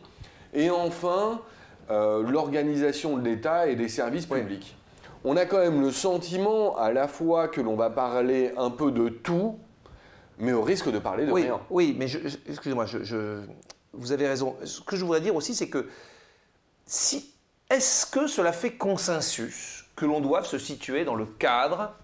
et 0.54 0.70
enfin 0.70 1.40
euh, 1.90 2.22
l'organisation 2.22 3.16
de 3.16 3.28
l'État 3.28 3.66
et 3.66 3.76
des 3.76 3.88
services 3.88 4.26
publics. 4.26 4.76
On 5.24 5.36
a 5.36 5.44
quand 5.44 5.58
même 5.58 5.82
le 5.82 5.90
sentiment 5.90 6.76
à 6.76 6.92
la 6.92 7.06
fois 7.06 7.48
que 7.48 7.60
l'on 7.60 7.76
va 7.76 7.90
parler 7.90 8.52
un 8.56 8.70
peu 8.70 8.90
de 8.90 9.08
tout, 9.08 9.58
mais 10.38 10.52
au 10.52 10.62
risque 10.62 10.90
de 10.90 10.98
parler 10.98 11.26
de 11.26 11.32
oui, 11.32 11.42
rien. 11.42 11.60
Oui, 11.68 11.94
mais 11.98 12.06
excusez-moi, 12.48 12.86
je, 12.86 13.42
vous 13.92 14.12
avez 14.12 14.26
raison. 14.26 14.56
Ce 14.64 14.80
que 14.80 14.96
je 14.96 15.04
voudrais 15.04 15.20
dire 15.20 15.34
aussi, 15.34 15.54
c'est 15.54 15.68
que 15.68 15.88
si, 16.86 17.34
est-ce 17.68 18.06
que 18.06 18.26
cela 18.26 18.52
fait 18.52 18.72
consensus 18.72 19.84
que 19.94 20.06
l'on 20.06 20.20
doit 20.20 20.42
se 20.42 20.58
situer 20.58 21.04
dans 21.04 21.14
le 21.14 21.26
cadre 21.26 21.94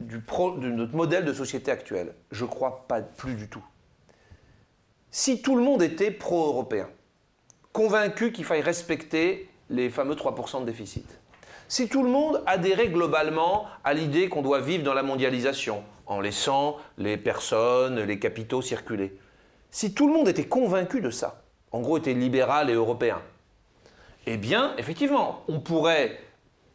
du 0.00 0.18
de 0.18 0.68
notre 0.68 0.94
modèle 0.94 1.24
de 1.24 1.32
société 1.32 1.70
actuel 1.70 2.14
Je 2.30 2.44
ne 2.44 2.50
crois 2.50 2.86
pas 2.88 3.02
plus 3.02 3.34
du 3.34 3.48
tout. 3.48 3.64
si 5.10 5.42
tout 5.42 5.56
le 5.56 5.62
monde 5.62 5.82
était 5.82 6.10
pro-européen, 6.10 6.88
convaincu 7.72 8.32
qu'il 8.32 8.44
faille 8.44 8.60
respecter 8.60 9.48
les 9.70 9.90
fameux 9.90 10.14
3% 10.14 10.60
de 10.60 10.64
déficit, 10.64 11.18
si 11.68 11.88
tout 11.88 12.02
le 12.02 12.08
monde 12.08 12.42
adhérait 12.46 12.88
globalement 12.88 13.66
à 13.84 13.94
l'idée 13.94 14.28
qu'on 14.28 14.42
doit 14.42 14.60
vivre 14.60 14.82
dans 14.82 14.94
la 14.94 15.02
mondialisation, 15.02 15.84
en 16.06 16.20
laissant 16.20 16.76
les 16.96 17.16
personnes, 17.16 18.00
les 18.00 18.18
capitaux 18.18 18.62
circuler, 18.62 19.16
si 19.70 19.92
tout 19.92 20.08
le 20.08 20.14
monde 20.14 20.28
était 20.28 20.46
convaincu 20.46 21.00
de 21.00 21.10
ça, 21.10 21.42
en 21.70 21.80
gros 21.80 21.98
était 21.98 22.14
libéral 22.14 22.70
et 22.70 22.74
européen, 22.74 23.20
eh 24.26 24.36
bien, 24.36 24.74
effectivement, 24.78 25.42
on 25.48 25.60
pourrait 25.60 26.18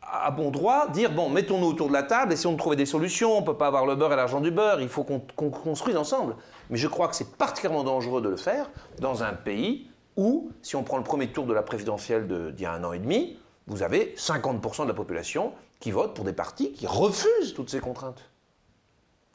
à 0.02 0.32
bon 0.32 0.52
droit 0.52 0.88
dire 0.90 1.12
bon, 1.12 1.30
mettons-nous 1.30 1.68
autour 1.68 1.88
de 1.88 1.94
la 1.94 2.04
table, 2.04 2.34
essayons 2.34 2.54
de 2.54 2.58
trouver 2.58 2.76
des 2.76 2.86
solutions. 2.86 3.38
On 3.38 3.42
ne 3.42 3.46
peut 3.46 3.58
pas 3.58 3.68
avoir 3.68 3.86
le 3.86 3.96
beurre 3.96 4.14
et 4.14 4.16
l'argent 4.16 4.42
du 4.42 4.52
beurre. 4.52 4.82
Il 4.82 4.90
faut 4.90 5.04
qu'on 5.04 5.20
construise 5.50 5.98
ensemble. 5.98 6.36
Mais 6.70 6.78
je 6.78 6.88
crois 6.88 7.08
que 7.08 7.16
c'est 7.16 7.36
particulièrement 7.38 7.84
dangereux 7.84 8.22
de 8.22 8.30
le 8.30 8.38
faire 8.38 8.70
dans 9.00 9.24
un 9.24 9.34
pays 9.34 9.88
où, 10.16 10.52
si 10.62 10.76
on 10.76 10.84
prend 10.84 10.98
le 10.98 11.04
premier 11.04 11.28
tour 11.28 11.46
de 11.46 11.54
la 11.54 11.64
présidentielle 11.64 12.28
d'il 12.28 12.64
y 12.64 12.66
a 12.66 12.74
un 12.74 12.84
an 12.84 12.94
et 12.94 13.00
demi, 13.00 13.40
vous 13.68 13.84
avez 13.84 14.14
50% 14.18 14.84
de 14.84 14.88
la 14.88 14.94
population 14.94 15.54
qui 15.80 15.92
vote 15.92 16.14
pour 16.16 16.26
des 16.26 16.34
partis 16.34 16.72
qui 16.74 16.88
refusent 16.88 17.54
toutes 17.56 17.70
ces 17.70 17.80
contraintes, 17.80 18.30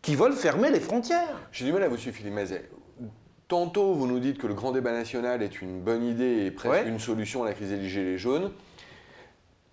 qui 0.03 0.15
veulent 0.15 0.35
fermer 0.35 0.71
les 0.71 0.81
frontières. 0.81 1.41
J'ai 1.53 1.65
du 1.65 1.73
mal 1.73 1.83
à 1.83 1.89
vous 1.89 1.97
suivre, 1.97 2.17
Philippe 2.17 2.35
Mazet. 2.35 2.71
Tantôt, 3.49 3.95
vous 3.95 4.07
nous 4.07 4.19
dites 4.19 4.39
que 4.39 4.47
le 4.47 4.55
grand 4.55 4.73
débat 4.73 4.93
national 4.93 5.43
est 5.43 5.63
une 5.63 5.81
bonne 5.81 6.05
idée 6.05 6.45
et 6.45 6.51
presque 6.51 6.87
une 6.87 6.99
solution 6.99 7.43
à 7.45 7.47
la 7.47 7.55
crise 7.55 7.71
des 7.71 7.89
Gilets 7.89 8.19
jaunes 8.19 8.53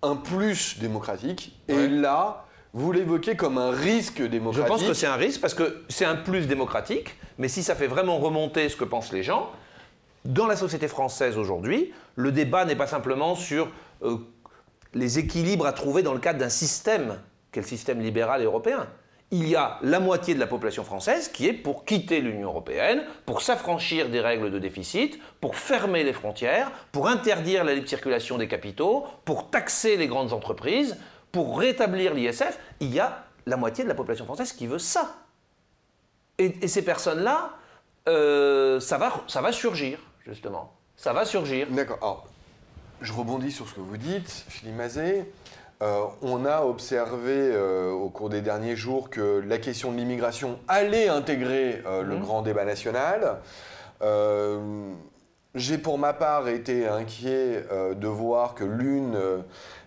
un 0.02 0.16
plus 0.16 0.78
démocratique. 0.78 1.58
Et 1.68 1.88
là, 1.88 2.44
vous 2.72 2.92
l'évoquez 2.92 3.36
comme 3.36 3.58
un 3.58 3.70
risque 3.70 4.22
démocratique. 4.22 4.66
Je 4.66 4.68
pense 4.68 4.82
que 4.88 4.94
c'est 4.94 5.06
un 5.06 5.16
risque 5.16 5.40
parce 5.40 5.54
que 5.54 5.84
c'est 5.88 6.04
un 6.04 6.16
plus 6.16 6.46
démocratique, 6.46 7.16
mais 7.38 7.48
si 7.48 7.62
ça 7.62 7.74
fait 7.74 7.86
vraiment 7.86 8.18
remonter 8.18 8.68
ce 8.68 8.76
que 8.76 8.84
pensent 8.84 9.12
les 9.12 9.22
gens, 9.22 9.50
dans 10.24 10.46
la 10.46 10.56
société 10.56 10.88
française 10.88 11.38
aujourd'hui, 11.38 11.92
le 12.16 12.32
débat 12.32 12.64
n'est 12.64 12.76
pas 12.76 12.86
simplement 12.86 13.34
sur 13.34 13.68
euh, 14.02 14.18
les 14.96 15.18
équilibres 15.18 15.66
à 15.66 15.72
trouver 15.72 16.02
dans 16.02 16.14
le 16.14 16.18
cadre 16.18 16.38
d'un 16.38 16.48
système, 16.48 17.20
quel 17.52 17.64
système 17.64 18.00
libéral 18.00 18.42
européen 18.42 18.86
il 19.32 19.48
y 19.48 19.56
a 19.56 19.78
la 19.82 19.98
moitié 19.98 20.34
de 20.34 20.40
la 20.40 20.46
population 20.46 20.84
française 20.84 21.28
qui 21.28 21.48
est 21.48 21.52
pour 21.52 21.84
quitter 21.84 22.20
l'Union 22.20 22.48
européenne, 22.48 23.02
pour 23.24 23.42
s'affranchir 23.42 24.08
des 24.08 24.20
règles 24.20 24.52
de 24.52 24.58
déficit, 24.60 25.18
pour 25.40 25.56
fermer 25.56 26.04
les 26.04 26.12
frontières, 26.12 26.70
pour 26.92 27.08
interdire 27.08 27.64
la 27.64 27.74
libre 27.74 27.88
circulation 27.88 28.38
des 28.38 28.46
capitaux, 28.46 29.04
pour 29.24 29.50
taxer 29.50 29.96
les 29.96 30.06
grandes 30.06 30.32
entreprises, 30.32 30.96
pour 31.32 31.58
rétablir 31.58 32.14
l'ISF. 32.14 32.58
Il 32.78 32.94
y 32.94 33.00
a 33.00 33.24
la 33.46 33.56
moitié 33.56 33.82
de 33.82 33.88
la 33.88 33.96
population 33.96 34.26
française 34.26 34.52
qui 34.52 34.68
veut 34.68 34.78
ça. 34.78 35.16
Et, 36.38 36.68
ces 36.68 36.84
personnes-là, 36.84 37.50
euh, 38.08 38.78
ça, 38.78 38.96
va, 38.96 39.12
ça 39.26 39.40
va 39.40 39.50
surgir, 39.50 39.98
justement. 40.24 40.72
Ça 40.96 41.12
va 41.12 41.24
surgir. 41.24 41.66
D'accord. 41.70 42.28
Je 43.02 43.12
rebondis 43.12 43.52
sur 43.52 43.68
ce 43.68 43.74
que 43.74 43.80
vous 43.80 43.98
dites, 43.98 44.44
Philippe 44.48 44.76
Mazet. 44.76 45.26
Euh, 45.82 46.04
on 46.22 46.46
a 46.46 46.62
observé 46.62 47.34
euh, 47.34 47.90
au 47.90 48.08
cours 48.08 48.30
des 48.30 48.40
derniers 48.40 48.76
jours 48.76 49.10
que 49.10 49.42
la 49.46 49.58
question 49.58 49.92
de 49.92 49.98
l'immigration 49.98 50.58
allait 50.66 51.08
intégrer 51.08 51.82
euh, 51.84 52.02
le 52.02 52.14
mhm. 52.14 52.22
grand 52.22 52.42
débat 52.42 52.64
national. 52.64 53.40
J'ai 55.54 55.78
pour 55.78 55.98
ma 55.98 56.12
part 56.12 56.48
été 56.48 56.86
inquiet 56.86 57.64
de 57.94 58.06
voir 58.06 58.54
que 58.54 58.64
l'une 58.64 59.16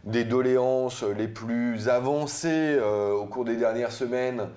des 0.03 0.23
doléances 0.23 1.03
les 1.03 1.27
plus 1.27 1.89
avancées 1.89 2.79
au 2.79 3.25
cours 3.27 3.45
des 3.45 3.55
dernières 3.55 3.91
semaines, 3.91 4.49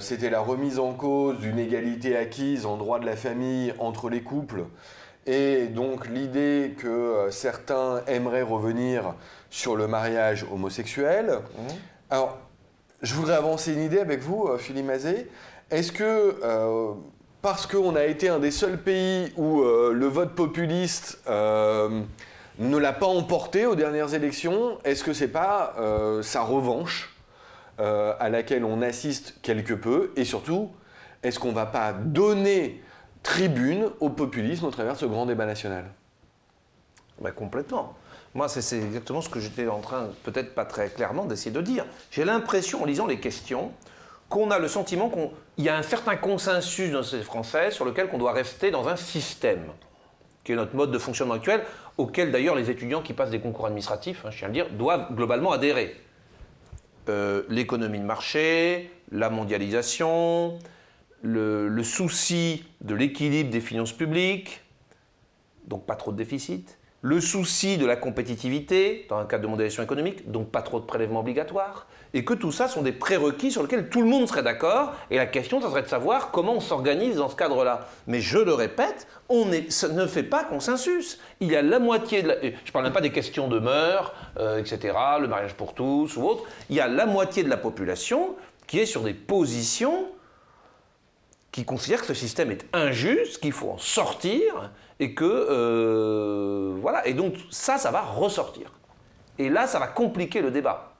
c'était 0.00 0.30
la 0.30 0.40
remise 0.40 0.78
en 0.78 0.94
cause 0.94 1.38
d'une 1.40 1.58
égalité 1.58 2.16
acquise 2.16 2.64
en 2.64 2.78
droit 2.78 2.98
de 2.98 3.04
la 3.04 3.14
famille 3.14 3.74
entre 3.78 4.08
les 4.08 4.22
couples. 4.22 4.64
Et 5.28 5.66
donc 5.66 6.08
l'idée 6.08 6.74
que 6.78 7.28
certains 7.30 8.02
aimeraient 8.06 8.40
revenir 8.40 9.14
sur 9.50 9.76
le 9.76 9.86
mariage 9.86 10.46
homosexuel. 10.50 11.40
Mmh. 11.58 11.62
Alors, 12.08 12.38
je 13.02 13.12
voudrais 13.12 13.34
avancer 13.34 13.74
une 13.74 13.82
idée 13.82 14.00
avec 14.00 14.20
vous, 14.20 14.48
euh, 14.48 14.56
Philippe 14.56 14.86
Mazet. 14.86 15.28
Est-ce 15.70 15.92
que, 15.92 16.36
euh, 16.42 16.92
parce 17.42 17.66
qu'on 17.66 17.94
a 17.94 18.04
été 18.04 18.30
un 18.30 18.38
des 18.38 18.50
seuls 18.50 18.78
pays 18.78 19.30
où 19.36 19.60
euh, 19.60 19.92
le 19.92 20.06
vote 20.06 20.34
populiste 20.34 21.20
ne 21.26 22.76
l'a 22.76 22.92
pas 22.94 23.06
emporté 23.06 23.66
aux 23.66 23.74
dernières 23.74 24.14
élections, 24.14 24.78
est-ce 24.84 25.04
que 25.04 25.12
c'est 25.12 25.28
pas 25.28 25.76
sa 26.22 26.40
revanche 26.40 27.14
à 27.78 28.28
laquelle 28.30 28.64
on 28.64 28.82
assiste 28.82 29.34
quelque 29.42 29.74
peu? 29.74 30.10
Et 30.16 30.24
surtout, 30.24 30.70
est-ce 31.22 31.38
qu'on 31.38 31.50
ne 31.50 31.54
va 31.54 31.66
pas 31.66 31.92
donner 31.92 32.82
tribune 33.28 33.90
au 34.00 34.08
populisme 34.08 34.64
au 34.64 34.70
travers 34.70 34.94
de 34.94 34.98
ce 34.98 35.04
grand 35.04 35.26
débat 35.26 35.44
national 35.44 35.84
bah, 37.20 37.30
Complètement. 37.30 37.94
Moi, 38.34 38.48
c'est 38.48 38.78
exactement 38.78 39.20
ce 39.20 39.28
que 39.28 39.38
j'étais 39.38 39.68
en 39.68 39.80
train, 39.80 40.08
peut-être 40.24 40.54
pas 40.54 40.64
très 40.64 40.88
clairement, 40.88 41.26
d'essayer 41.26 41.50
de 41.50 41.60
dire. 41.60 41.84
J'ai 42.10 42.24
l'impression, 42.24 42.82
en 42.82 42.84
lisant 42.86 43.06
les 43.06 43.20
questions, 43.20 43.72
qu'on 44.30 44.50
a 44.50 44.58
le 44.58 44.66
sentiment 44.66 45.10
qu'il 45.10 45.64
y 45.64 45.68
a 45.68 45.76
un 45.76 45.82
certain 45.82 46.16
consensus 46.16 46.90
dans 46.90 47.02
ces 47.02 47.20
Français 47.22 47.70
sur 47.70 47.84
lequel 47.84 48.08
qu'on 48.08 48.16
doit 48.16 48.32
rester 48.32 48.70
dans 48.70 48.88
un 48.88 48.96
système, 48.96 49.64
qui 50.42 50.52
est 50.52 50.56
notre 50.56 50.74
mode 50.74 50.90
de 50.90 50.98
fonctionnement 50.98 51.34
actuel, 51.34 51.62
auquel 51.98 52.32
d'ailleurs 52.32 52.54
les 52.54 52.70
étudiants 52.70 53.02
qui 53.02 53.12
passent 53.12 53.30
des 53.30 53.40
concours 53.40 53.66
administratifs, 53.66 54.24
hein, 54.24 54.30
je 54.30 54.38
tiens 54.38 54.46
à 54.46 54.48
le 54.48 54.54
dire, 54.54 54.70
doivent 54.70 55.14
globalement 55.14 55.52
adhérer. 55.52 56.00
Euh, 57.10 57.42
l'économie 57.50 57.98
de 57.98 58.04
marché, 58.04 58.90
la 59.10 59.28
mondialisation, 59.28 60.58
le 61.22 61.82
souci 61.82 62.64
de 62.80 62.94
l'équilibre 62.94 63.50
des 63.50 63.60
finances 63.60 63.92
publiques, 63.92 64.62
donc 65.66 65.84
pas 65.84 65.96
trop 65.96 66.12
de 66.12 66.16
déficit, 66.16 66.78
le 67.00 67.20
souci 67.20 67.78
de 67.78 67.86
la 67.86 67.94
compétitivité 67.94 69.06
dans 69.08 69.18
un 69.18 69.24
cadre 69.24 69.44
de 69.44 69.48
mondialisation 69.48 69.84
économique, 69.84 70.30
donc 70.30 70.50
pas 70.50 70.62
trop 70.62 70.80
de 70.80 70.84
prélèvements 70.84 71.20
obligatoires, 71.20 71.86
et 72.12 72.24
que 72.24 72.34
tout 72.34 72.50
ça 72.50 72.66
sont 72.66 72.82
des 72.82 72.90
prérequis 72.90 73.52
sur 73.52 73.62
lesquels 73.62 73.88
tout 73.88 74.00
le 74.00 74.08
monde 74.08 74.26
serait 74.26 74.42
d'accord, 74.42 74.94
et 75.10 75.16
la 75.16 75.26
question, 75.26 75.60
ça 75.60 75.68
serait 75.68 75.82
de 75.82 75.88
savoir 75.88 76.32
comment 76.32 76.54
on 76.54 76.60
s'organise 76.60 77.16
dans 77.16 77.28
ce 77.28 77.36
cadre-là. 77.36 77.86
Mais 78.08 78.20
je 78.20 78.38
le 78.38 78.52
répète, 78.52 79.06
on 79.28 79.44
ne 79.44 80.06
fait 80.06 80.22
pas 80.24 80.42
consensus. 80.42 81.20
Il 81.38 81.52
y 81.52 81.56
a 81.56 81.62
la 81.62 81.78
moitié 81.78 82.22
de. 82.22 82.36
Je 82.64 82.72
parle 82.72 82.84
même 82.84 82.92
pas 82.92 83.00
des 83.00 83.12
questions 83.12 83.46
de 83.46 83.60
mœurs, 83.60 84.12
euh, 84.38 84.58
etc., 84.58 84.96
le 85.20 85.28
mariage 85.28 85.54
pour 85.54 85.74
tous 85.74 86.16
ou 86.16 86.24
autre. 86.24 86.44
Il 86.68 86.74
y 86.74 86.80
a 86.80 86.88
la 86.88 87.06
moitié 87.06 87.44
de 87.44 87.48
la 87.48 87.58
population 87.58 88.34
qui 88.66 88.80
est 88.80 88.86
sur 88.86 89.02
des 89.02 89.14
positions 89.14 90.06
qui 91.58 91.64
considèrent 91.64 92.02
que 92.02 92.06
ce 92.06 92.14
système 92.14 92.52
est 92.52 92.64
injuste, 92.72 93.40
qu'il 93.40 93.50
faut 93.50 93.70
en 93.70 93.78
sortir, 93.78 94.70
et 95.00 95.12
que 95.12 95.24
euh, 95.24 96.76
voilà. 96.80 97.04
Et 97.08 97.14
donc 97.14 97.34
ça, 97.50 97.78
ça 97.78 97.90
va 97.90 98.00
ressortir. 98.00 98.70
Et 99.40 99.48
là, 99.48 99.66
ça 99.66 99.80
va 99.80 99.88
compliquer 99.88 100.40
le 100.40 100.52
débat. 100.52 100.94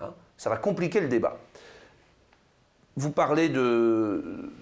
Hein. 0.00 0.10
ça 0.36 0.50
va 0.50 0.56
compliquer 0.56 1.00
le 1.00 1.08
débat. 1.08 1.38
Vous 2.94 3.10
parlez 3.10 3.48
de, 3.48 4.52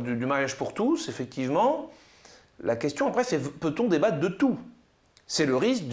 du, 0.00 0.26
mariage 0.26 0.56
pour 0.56 0.74
tous, 0.74 1.08
effectivement. 1.08 1.88
La 2.58 2.74
question 2.74 3.06
après, 3.06 3.22
c'est 3.22 3.38
peut-on 3.38 3.86
débattre 3.86 4.18
de 4.18 4.26
tout? 4.26 4.58
C'est 5.28 5.46
le 5.46 5.54
risque 5.54 5.84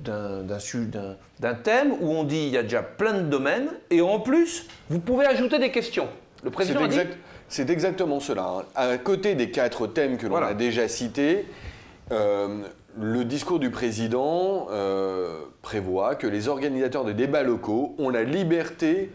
d'un 0.00 1.54
thème 1.54 1.92
où 2.00 2.10
on 2.10 2.24
dit 2.24 2.48
il 2.48 2.50
y 2.50 2.58
a 2.58 2.62
déjà 2.62 2.82
plein 2.82 3.14
de 3.14 3.22
domaines 3.22 3.70
et 3.88 4.02
en 4.02 4.20
plus, 4.20 4.66
vous 4.90 5.00
pouvez 5.00 5.24
ajouter 5.24 5.58
des 5.58 5.70
questions. 5.70 6.08
Le 6.44 6.50
président 6.50 6.84
a 6.84 6.88
dit, 6.88 7.00
c'est 7.48 7.70
exactement 7.70 8.20
cela. 8.20 8.46
Hein. 8.58 8.64
À 8.74 8.98
côté 8.98 9.34
des 9.34 9.50
quatre 9.50 9.86
thèmes 9.86 10.18
que 10.18 10.26
l'on 10.26 10.36
a 10.36 10.54
déjà 10.54 10.88
cités, 10.88 11.46
euh, 12.12 12.62
le 12.96 13.24
discours 13.24 13.58
du 13.58 13.70
président 13.70 14.66
euh, 14.70 15.40
prévoit 15.62 16.14
que 16.14 16.26
les 16.26 16.48
organisateurs 16.48 17.04
des 17.04 17.14
débats 17.14 17.42
locaux 17.42 17.94
ont 17.98 18.10
la 18.10 18.24
liberté 18.24 19.10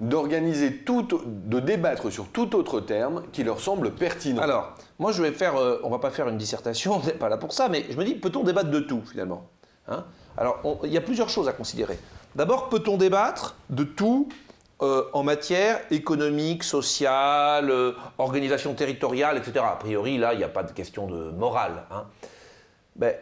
d'organiser 0.00 0.78
tout, 0.78 1.06
de 1.24 1.60
débattre 1.60 2.10
sur 2.10 2.28
tout 2.28 2.56
autre 2.56 2.80
terme 2.80 3.22
qui 3.32 3.44
leur 3.44 3.60
semble 3.60 3.92
pertinent. 3.92 4.42
Alors, 4.42 4.74
moi 4.98 5.12
je 5.12 5.22
vais 5.22 5.30
faire, 5.30 5.56
euh, 5.56 5.80
on 5.84 5.90
va 5.90 5.98
pas 5.98 6.10
faire 6.10 6.28
une 6.28 6.36
dissertation, 6.36 7.00
on 7.02 7.06
n'est 7.06 7.12
pas 7.12 7.28
là 7.28 7.38
pour 7.38 7.52
ça, 7.52 7.68
mais 7.68 7.84
je 7.88 7.96
me 7.96 8.04
dis, 8.04 8.14
peut-on 8.14 8.42
débattre 8.42 8.70
de 8.70 8.80
tout 8.80 9.02
finalement 9.08 9.46
hein? 9.88 10.04
Alors, 10.36 10.80
il 10.82 10.92
y 10.92 10.96
a 10.96 11.00
plusieurs 11.00 11.28
choses 11.28 11.48
à 11.48 11.52
considérer. 11.52 11.96
D'abord, 12.34 12.68
peut-on 12.68 12.96
débattre 12.96 13.54
de 13.70 13.84
tout 13.84 14.28
euh, 14.84 15.08
en 15.14 15.22
matière 15.22 15.80
économique, 15.90 16.62
sociale, 16.62 17.70
euh, 17.70 17.92
organisation 18.18 18.74
territoriale, 18.74 19.38
etc. 19.38 19.64
A 19.66 19.76
priori, 19.76 20.18
là, 20.18 20.34
il 20.34 20.38
n'y 20.38 20.44
a 20.44 20.48
pas 20.48 20.62
de 20.62 20.72
question 20.72 21.06
de 21.06 21.30
morale. 21.30 21.84
Hein. 21.90 22.04
Ben, 22.94 23.14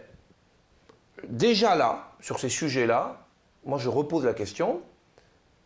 déjà 1.28 1.76
là, 1.76 2.08
sur 2.20 2.40
ces 2.40 2.48
sujets-là, 2.48 3.16
moi 3.64 3.78
je 3.78 3.88
repose 3.88 4.24
la 4.24 4.34
question. 4.34 4.80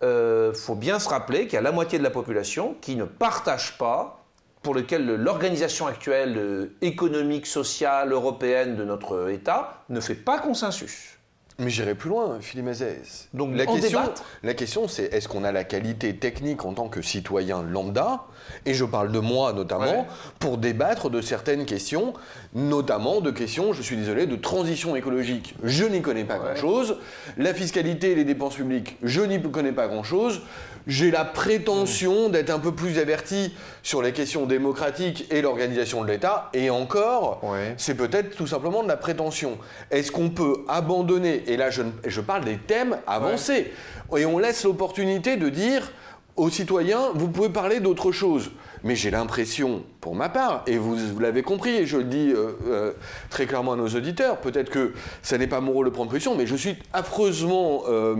Il 0.03 0.09
euh, 0.09 0.53
faut 0.53 0.75
bien 0.75 0.99
se 0.99 1.09
rappeler 1.09 1.45
qu'il 1.45 1.55
y 1.55 1.57
a 1.57 1.63
la 1.63 1.73
moitié 1.73 1.99
de 1.99 2.05
la 2.05 2.11
population 2.11 2.77
qui 2.83 2.95
ne 2.95 3.05
partage 3.05 3.79
pas, 3.79 4.23
pour 4.63 4.75
lequel 4.75 5.07
l'organisation 5.07 5.87
actuelle 5.87 6.71
économique, 6.83 7.47
sociale, 7.47 8.13
européenne 8.13 8.77
de 8.77 8.85
notre 8.85 9.31
État 9.31 9.85
ne 9.89 10.01
fait 10.01 10.17
pas 10.17 10.41
consensus. 10.41 11.16
Mais 11.59 11.71
j'irai 11.71 11.95
plus 11.95 12.11
loin, 12.11 12.37
Philippe 12.43 12.67
Mazès. 12.67 13.29
Donc, 13.33 13.57
la 13.57 13.65
question, 13.65 14.01
débattre 14.01 14.25
la 14.43 14.53
question, 14.53 14.89
c'est 14.89 15.05
est-ce 15.05 15.27
qu'on 15.27 15.43
a 15.43 15.53
la 15.53 15.65
qualité 15.65 16.15
technique 16.15 16.67
en 16.67 16.75
tant 16.75 16.89
que 16.89 17.01
citoyen 17.01 17.63
lambda, 17.63 18.25
et 18.67 18.75
je 18.75 18.85
parle 18.85 19.11
de 19.11 19.19
moi 19.21 19.55
notamment, 19.55 19.85
Ouais. 20.01 20.05
pour 20.39 20.59
débattre 20.59 21.09
de 21.09 21.23
certaines 21.23 21.65
questions, 21.65 22.13
notamment 22.55 23.23
de 23.23 23.31
questions, 23.31 23.73
je 23.73 23.81
suis 23.81 23.97
désolé, 23.97 24.27
de 24.27 24.37
transition 24.37 24.97
écologique. 24.97 25.55
Je 25.65 25.85
n'y 25.85 26.03
connais 26.03 26.25
pas 26.25 26.37
grand-chose. 26.39 26.99
La 27.39 27.55
fiscalité 27.55 28.13
et 28.13 28.15
les 28.15 28.25
dépenses 28.25 28.57
publiques, 28.57 28.99
je 29.03 29.23
n'y 29.23 29.41
connais 29.41 29.73
pas 29.73 29.89
grand-chose. 29.89 30.43
J'ai 30.87 31.11
la 31.11 31.25
prétention 31.25 32.29
d'être 32.29 32.51
un 32.51 32.61
peu 32.61 32.73
plus 32.73 32.99
averti 32.99 33.53
sur 33.83 34.03
les 34.03 34.13
questions 34.13 34.47
démocratiques 34.47 35.27
et 35.33 35.43
l'organisation 35.43 36.03
de 36.05 36.09
l'État, 36.09 36.49
et 36.55 36.71
encore, 36.71 37.41
Ouais. 37.43 37.75
c'est 37.77 37.97
peut-être 37.97 38.37
tout 38.37 38.47
simplement 38.47 38.85
de 38.85 38.89
la 38.89 38.97
prétention. 38.97 39.59
Est-ce 39.91 40.13
qu'on 40.13 40.31
peut 40.31 40.59
abandonner, 40.69 41.43
et 41.49 41.57
là 41.57 41.71
je, 41.71 41.83
je 42.07 42.21
parle 42.21 42.45
des 42.45 42.57
thèmes 42.59 42.99
avancés, 43.09 43.73
et 44.17 44.27
on 44.27 44.39
laisse 44.39 44.63
l'opportunité 44.63 45.37
de 45.37 45.49
dire 45.49 45.91
aux 46.37 46.51
citoyens, 46.51 47.11
vous 47.15 47.29
pouvez 47.29 47.49
parler 47.49 47.81
d'autre 47.81 48.13
chose. 48.13 48.51
Mais 48.85 48.95
j'ai 48.95 49.11
l'impression, 49.11 49.83
pour 50.01 50.15
ma 50.15 50.29
part, 50.29 50.63
et 50.69 50.77
vous, 50.79 50.95
vous 50.97 51.19
l'avez 51.19 51.43
compris, 51.43 51.71
et 51.75 51.87
je 51.87 51.97
le 51.97 52.05
dis 52.05 52.31
euh, 52.31 52.53
euh, 52.69 52.93
très 53.31 53.47
clairement 53.47 53.73
à 53.73 53.77
nos 53.77 53.89
auditeurs, 53.89 54.37
peut-être 54.37 54.71
que 54.71 54.93
ça 55.23 55.37
n'est 55.39 55.47
pas 55.49 55.61
mon 55.61 55.73
rôle 55.73 55.87
de 55.87 55.91
prendre 55.91 56.11
position, 56.11 56.37
mais 56.37 56.47
je 56.47 56.55
suis 56.55 56.77
affreusement... 56.93 57.83
euh, 57.89 58.15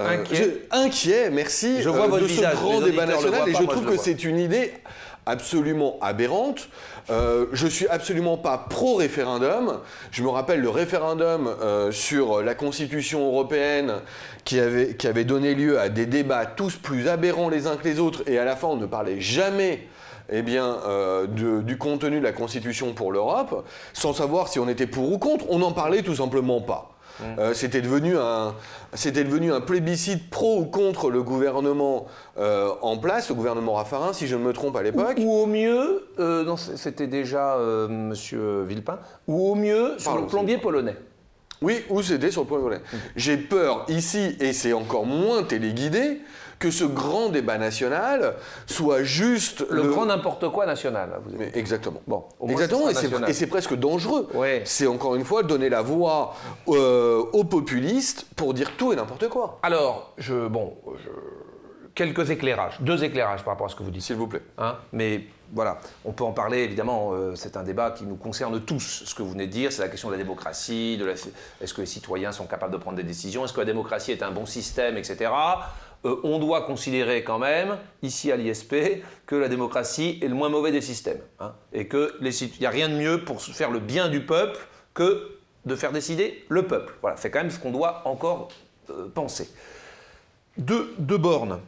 euh, 0.00 0.08
Inquiet. 0.20 0.36
je- 0.36 0.76
inquiet, 0.76 1.30
merci, 1.30 1.80
Je 1.82 1.88
vois 1.88 2.04
euh, 2.06 2.08
votre 2.08 2.22
de 2.24 2.28
ce 2.28 2.34
visage, 2.34 2.54
grand 2.54 2.80
les 2.80 2.90
débat 2.90 3.06
national, 3.06 3.48
et 3.48 3.52
pas, 3.52 3.58
je 3.60 3.64
trouve 3.66 3.84
je 3.84 3.90
que 3.90 3.96
c'est 3.96 4.24
une 4.24 4.38
idée 4.38 4.72
absolument 5.26 5.96
aberrante. 6.02 6.68
Euh, 7.10 7.46
je 7.52 7.66
suis 7.66 7.86
absolument 7.88 8.36
pas 8.36 8.58
pro-référendum. 8.58 9.80
Je 10.10 10.22
me 10.22 10.28
rappelle 10.28 10.60
le 10.60 10.68
référendum 10.70 11.48
euh, 11.62 11.92
sur 11.92 12.42
la 12.42 12.54
Constitution 12.54 13.26
européenne 13.26 13.94
qui 14.44 14.58
avait, 14.58 14.94
qui 14.96 15.06
avait 15.06 15.24
donné 15.24 15.54
lieu 15.54 15.78
à 15.78 15.88
des 15.88 16.06
débats 16.06 16.44
tous 16.46 16.76
plus 16.76 17.08
aberrants 17.08 17.48
les 17.48 17.66
uns 17.66 17.76
que 17.76 17.84
les 17.88 18.00
autres, 18.00 18.22
et 18.26 18.38
à 18.38 18.44
la 18.44 18.56
fin 18.56 18.68
on 18.68 18.76
ne 18.76 18.86
parlait 18.86 19.20
jamais 19.20 19.86
eh 20.32 20.40
bien, 20.40 20.78
euh, 20.86 21.26
de- 21.26 21.60
du 21.60 21.76
contenu 21.76 22.18
de 22.18 22.24
la 22.24 22.32
Constitution 22.32 22.94
pour 22.94 23.12
l'Europe, 23.12 23.66
sans 23.92 24.14
savoir 24.14 24.48
si 24.48 24.58
on 24.58 24.68
était 24.68 24.86
pour 24.86 25.12
ou 25.12 25.18
contre. 25.18 25.44
On 25.50 25.58
n'en 25.58 25.72
parlait 25.72 26.00
tout 26.02 26.14
simplement 26.16 26.62
pas. 26.62 26.93
Euh, 27.22 27.54
c'était 27.54 27.80
devenu 27.80 28.16
un, 28.18 28.54
c'était 28.92 29.24
devenu 29.24 29.52
un 29.52 29.60
plébiscite 29.60 30.30
pro 30.30 30.58
ou 30.60 30.64
contre 30.64 31.10
le 31.10 31.22
gouvernement 31.22 32.06
euh, 32.38 32.70
en 32.82 32.96
place, 32.98 33.28
le 33.28 33.34
gouvernement 33.34 33.74
Raffarin, 33.74 34.12
si 34.12 34.26
je 34.26 34.36
ne 34.36 34.42
me 34.42 34.52
trompe 34.52 34.76
à 34.76 34.82
l'époque. 34.82 35.16
Ou 35.18 35.32
au 35.32 35.46
mieux, 35.46 36.08
euh, 36.18 36.56
c'était 36.56 37.06
déjà 37.06 37.54
euh, 37.56 37.88
Monsieur 37.88 38.62
Villepin, 38.62 38.98
ou 39.28 39.52
au 39.52 39.54
mieux 39.54 39.94
sur 39.98 40.10
Pardon, 40.10 40.22
le 40.22 40.28
plombier 40.28 40.58
polonais. 40.58 40.96
Oui, 41.62 41.82
ou 41.88 42.02
c'était 42.02 42.30
sur 42.30 42.42
le 42.42 42.48
point 42.48 42.58
de 42.58 42.62
volet. 42.62 42.80
J'ai 43.16 43.36
peur 43.36 43.86
ici, 43.88 44.36
et 44.40 44.52
c'est 44.52 44.72
encore 44.72 45.06
moins 45.06 45.44
téléguidé, 45.44 46.20
que 46.64 46.70
ce 46.70 46.84
grand 46.84 47.28
débat 47.28 47.58
national 47.58 48.36
soit 48.66 49.02
juste 49.02 49.66
Le, 49.68 49.82
grand 49.82 50.06
n'importe 50.06 50.48
quoi 50.50 50.64
national. 50.64 51.10
vous 51.26 51.34
avez- 51.34 51.58
exactement. 51.58 52.00
Bon, 52.06 52.24
au 52.40 52.46
moins, 52.46 52.54
exactement, 52.54 52.88
et 52.88 52.94
c'est, 52.94 53.02
national. 53.08 53.28
et 53.30 53.32
c'est 53.34 53.46
presque 53.48 53.74
dangereux. 53.74 54.28
Ouais. 54.32 54.62
C'est 54.64 54.86
encore 54.86 55.14
une 55.14 55.26
fois 55.26 55.42
donner 55.42 55.68
la 55.68 55.82
voix 55.82 56.34
euh, 56.68 57.22
aux 57.34 57.44
populistes 57.44 58.24
pour 58.34 58.54
dire 58.54 58.70
tout 58.78 58.94
et 58.94 58.96
n'importe 58.96 59.28
quoi. 59.28 59.58
Alors, 59.62 60.14
je, 60.16 60.46
bon, 60.48 60.74
je- 61.04 61.10
quelques 61.94 62.30
éclairages, 62.30 62.78
deux 62.80 63.04
éclairages 63.04 63.44
par 63.44 63.52
rapport 63.52 63.66
à 63.66 63.70
ce 63.70 63.76
que 63.76 63.82
vous 63.82 63.90
dites. 63.90 64.02
S'il 64.02 64.16
vous 64.16 64.26
plaît. 64.26 64.42
Hein, 64.56 64.76
mais 64.92 65.24
voilà, 65.52 65.78
on 66.04 66.12
peut 66.12 66.24
en 66.24 66.32
parler 66.32 66.60
évidemment, 66.60 67.10
euh, 67.12 67.34
c'est 67.36 67.56
un 67.56 67.62
débat 67.62 67.90
qui 67.92 68.04
nous 68.04 68.16
concerne 68.16 68.58
tous. 68.62 69.02
Ce 69.04 69.14
que 69.14 69.22
vous 69.22 69.30
venez 69.32 69.46
de 69.46 69.52
dire, 69.52 69.70
c'est 69.70 69.82
la 69.82 69.88
question 69.88 70.08
de 70.08 70.14
la 70.14 70.18
démocratie, 70.18 70.96
de 70.96 71.04
la- 71.04 71.12
est-ce 71.12 71.74
que 71.74 71.82
les 71.82 71.86
citoyens 71.86 72.32
sont 72.32 72.46
capables 72.46 72.72
de 72.72 72.78
prendre 72.78 72.96
des 72.96 73.02
décisions, 73.04 73.44
est-ce 73.44 73.52
que 73.52 73.60
la 73.60 73.66
démocratie 73.66 74.10
est 74.12 74.22
un 74.22 74.30
bon 74.32 74.46
système, 74.46 74.96
etc. 74.96 75.30
Euh, 76.04 76.16
on 76.22 76.38
doit 76.38 76.62
considérer 76.62 77.24
quand 77.24 77.38
même, 77.38 77.78
ici 78.02 78.30
à 78.30 78.36
l'ISP, 78.36 78.74
que 79.26 79.34
la 79.36 79.48
démocratie 79.48 80.18
est 80.22 80.28
le 80.28 80.34
moins 80.34 80.48
mauvais 80.50 80.70
des 80.70 80.80
systèmes. 80.82 81.20
hein, 81.40 81.54
et 81.72 81.88
qu'il 81.88 82.10
n'y 82.60 82.66
a 82.66 82.70
rien 82.70 82.88
de 82.88 82.94
mieux 82.94 83.24
pour 83.24 83.40
faire 83.40 83.70
le 83.70 83.78
bien 83.78 84.08
du 84.08 84.24
peuple 84.24 84.58
que 84.92 85.30
de 85.64 85.74
faire 85.76 85.92
décider 85.92 86.44
le 86.48 86.66
peuple. 86.66 86.94
Voilà, 87.00 87.16
c'est 87.16 87.30
quand 87.30 87.40
même 87.40 87.50
ce 87.50 87.58
qu'on 87.58 87.70
doit 87.70 88.02
encore 88.04 88.48
euh, 88.90 89.08
penser. 89.14 89.48
Deux, 90.58 90.94
bornes. 90.98 91.58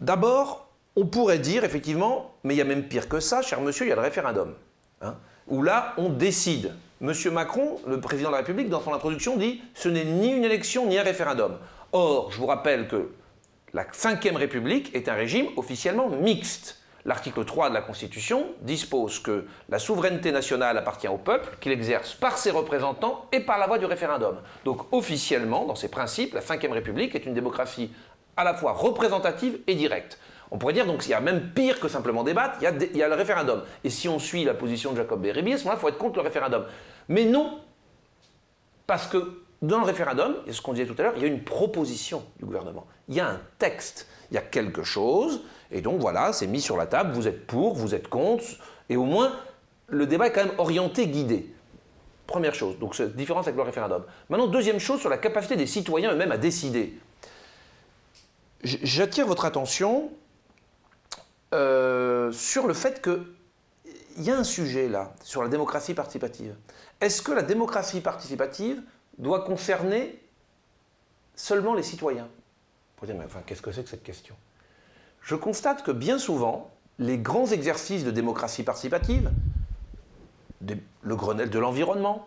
D'abord, 0.00 0.68
on 0.96 1.06
pourrait 1.06 1.38
dire 1.40 1.64
effectivement, 1.64 2.32
mais 2.44 2.54
il 2.54 2.58
y 2.58 2.62
a 2.62 2.64
même 2.64 2.84
pire 2.84 3.08
que 3.08 3.20
ça, 3.20 3.42
cher 3.42 3.60
monsieur, 3.60 3.86
il 3.86 3.88
y 3.88 3.92
a 3.92 3.96
le 3.96 4.00
référendum. 4.02 4.54
hein, 5.02 5.16
où 5.48 5.62
là, 5.62 5.94
on 5.98 6.08
décide. 6.10 6.74
Monsieur 7.00 7.30
Macron, 7.30 7.80
le 7.86 8.00
président 8.00 8.28
de 8.28 8.34
la 8.34 8.38
République, 8.38 8.68
dans 8.68 8.80
son 8.80 8.92
introduction, 8.94 9.36
dit 9.36 9.62
ce 9.74 9.88
n'est 9.88 10.04
ni 10.04 10.28
une 10.30 10.44
élection 10.44 10.86
ni 10.86 10.96
un 10.98 11.02
référendum. 11.02 11.58
Or, 11.92 12.30
je 12.30 12.38
vous 12.38 12.46
rappelle 12.46 12.86
que 12.86 13.10
la 13.72 13.84
Ve 13.84 14.36
République 14.36 14.94
est 14.94 15.08
un 15.08 15.14
régime 15.14 15.46
officiellement 15.56 16.08
mixte. 16.08 16.78
L'article 17.04 17.44
3 17.44 17.70
de 17.70 17.74
la 17.74 17.80
Constitution 17.80 18.46
dispose 18.60 19.20
que 19.20 19.46
la 19.70 19.78
souveraineté 19.78 20.32
nationale 20.32 20.76
appartient 20.76 21.08
au 21.08 21.16
peuple, 21.16 21.56
qu'il 21.60 21.72
exerce 21.72 22.14
par 22.14 22.36
ses 22.36 22.50
représentants 22.50 23.26
et 23.32 23.40
par 23.40 23.58
la 23.58 23.66
voie 23.66 23.78
du 23.78 23.86
référendum. 23.86 24.36
Donc 24.64 24.92
officiellement, 24.92 25.64
dans 25.64 25.76
ses 25.76 25.88
principes, 25.88 26.34
la 26.34 26.40
Ve 26.40 26.72
République 26.72 27.14
est 27.14 27.24
une 27.24 27.32
démocratie 27.32 27.90
à 28.36 28.44
la 28.44 28.54
fois 28.54 28.72
représentative 28.72 29.60
et 29.66 29.74
directe. 29.74 30.18
On 30.50 30.58
pourrait 30.58 30.72
dire 30.72 30.86
donc 30.86 31.02
s'il 31.02 31.12
y 31.12 31.14
a 31.14 31.20
même 31.20 31.52
pire 31.54 31.80
que 31.80 31.88
simplement 31.88 32.24
débattre, 32.24 32.56
il 32.60 32.64
y 32.64 32.66
a, 32.66 32.72
il 32.72 32.96
y 32.96 33.00
le 33.00 33.14
référendum. 33.14 33.62
Et 33.84 33.90
si 33.90 34.08
on 34.08 34.18
suit 34.18 34.44
la 34.44 34.54
position 34.54 34.92
de 34.92 34.96
Jacob 34.96 35.22
Beribi, 35.22 35.54
à 35.54 35.58
ce 35.58 35.62
moment-là, 35.64 35.78
il 35.78 35.80
faut 35.80 35.88
être 35.88 35.98
contre 35.98 36.16
le 36.16 36.22
référendum. 36.22 36.66
Mais 37.08 37.24
non, 37.24 37.60
parce 38.86 39.06
que 39.06 39.39
dans 39.62 39.78
le 39.78 39.84
référendum, 39.84 40.36
et 40.46 40.52
ce 40.52 40.62
qu'on 40.62 40.72
disait 40.72 40.86
tout 40.86 40.94
à 40.98 41.02
l'heure, 41.02 41.12
il 41.16 41.22
y 41.22 41.24
a 41.24 41.28
une 41.28 41.44
proposition 41.44 42.24
du 42.38 42.46
gouvernement. 42.46 42.86
Il 43.08 43.14
y 43.14 43.20
a 43.20 43.28
un 43.28 43.40
texte, 43.58 44.06
il 44.30 44.34
y 44.34 44.38
a 44.38 44.42
quelque 44.42 44.82
chose, 44.82 45.42
et 45.70 45.82
donc 45.82 46.00
voilà, 46.00 46.32
c'est 46.32 46.46
mis 46.46 46.60
sur 46.60 46.76
la 46.76 46.86
table, 46.86 47.12
vous 47.12 47.28
êtes 47.28 47.46
pour, 47.46 47.74
vous 47.74 47.94
êtes 47.94 48.08
contre, 48.08 48.44
et 48.88 48.96
au 48.96 49.04
moins, 49.04 49.32
le 49.88 50.06
débat 50.06 50.28
est 50.28 50.32
quand 50.32 50.44
même 50.44 50.58
orienté, 50.58 51.08
guidé. 51.08 51.52
Première 52.26 52.54
chose, 52.54 52.78
donc 52.78 52.94
cette 52.94 53.16
différence 53.16 53.46
avec 53.46 53.56
le 53.56 53.62
référendum. 53.62 54.04
Maintenant, 54.28 54.46
deuxième 54.46 54.78
chose, 54.78 55.00
sur 55.00 55.10
la 55.10 55.18
capacité 55.18 55.56
des 55.56 55.66
citoyens 55.66 56.12
eux-mêmes 56.12 56.32
à 56.32 56.38
décider. 56.38 56.98
J'attire 58.62 59.26
votre 59.26 59.44
attention 59.44 60.10
euh, 61.54 62.30
sur 62.32 62.66
le 62.66 62.74
fait 62.74 63.02
que 63.02 63.32
il 64.16 64.24
y 64.24 64.30
a 64.30 64.36
un 64.36 64.44
sujet 64.44 64.88
là, 64.88 65.14
sur 65.22 65.42
la 65.42 65.48
démocratie 65.48 65.94
participative. 65.94 66.54
Est-ce 67.00 67.22
que 67.22 67.32
la 67.32 67.42
démocratie 67.42 68.00
participative 68.00 68.82
doit 69.18 69.44
concerner 69.44 70.18
seulement 71.34 71.74
les 71.74 71.82
citoyens. 71.82 72.28
Vous 72.98 73.06
dire, 73.06 73.14
mais 73.16 73.24
enfin, 73.24 73.40
qu'est-ce 73.46 73.62
que 73.62 73.72
c'est 73.72 73.82
que 73.82 73.88
cette 73.88 74.02
question? 74.02 74.34
Je 75.22 75.34
constate 75.34 75.82
que 75.82 75.90
bien 75.90 76.18
souvent, 76.18 76.70
les 76.98 77.18
grands 77.18 77.46
exercices 77.46 78.04
de 78.04 78.10
démocratie 78.10 78.62
participative, 78.62 79.30
le 81.02 81.16
Grenelle 81.16 81.50
de 81.50 81.58
l'environnement, 81.58 82.26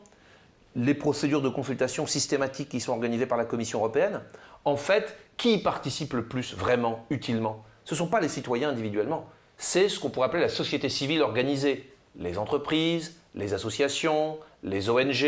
les 0.75 0.95
procédures 0.95 1.41
de 1.41 1.49
consultation 1.49 2.07
systématiques 2.07 2.69
qui 2.69 2.79
sont 2.79 2.93
organisées 2.93 3.27
par 3.27 3.37
la 3.37 3.45
Commission 3.45 3.79
européenne, 3.79 4.21
en 4.65 4.77
fait, 4.77 5.15
qui 5.37 5.59
participe 5.59 6.13
le 6.13 6.25
plus 6.25 6.55
vraiment, 6.55 7.05
utilement? 7.11 7.63
Ce 7.85 7.93
ne 7.93 7.99
sont 7.99 8.07
pas 8.07 8.21
les 8.21 8.29
citoyens 8.29 8.69
individuellement, 8.69 9.27
c'est 9.57 9.89
ce 9.89 9.99
qu'on 9.99 10.09
pourrait 10.09 10.27
appeler 10.27 10.41
la 10.41 10.49
société 10.49 10.89
civile 10.89 11.21
organisée. 11.21 11.93
Les 12.15 12.37
entreprises, 12.37 13.15
les 13.35 13.53
associations, 13.53 14.39
les 14.63 14.89
ONG, 14.89 15.25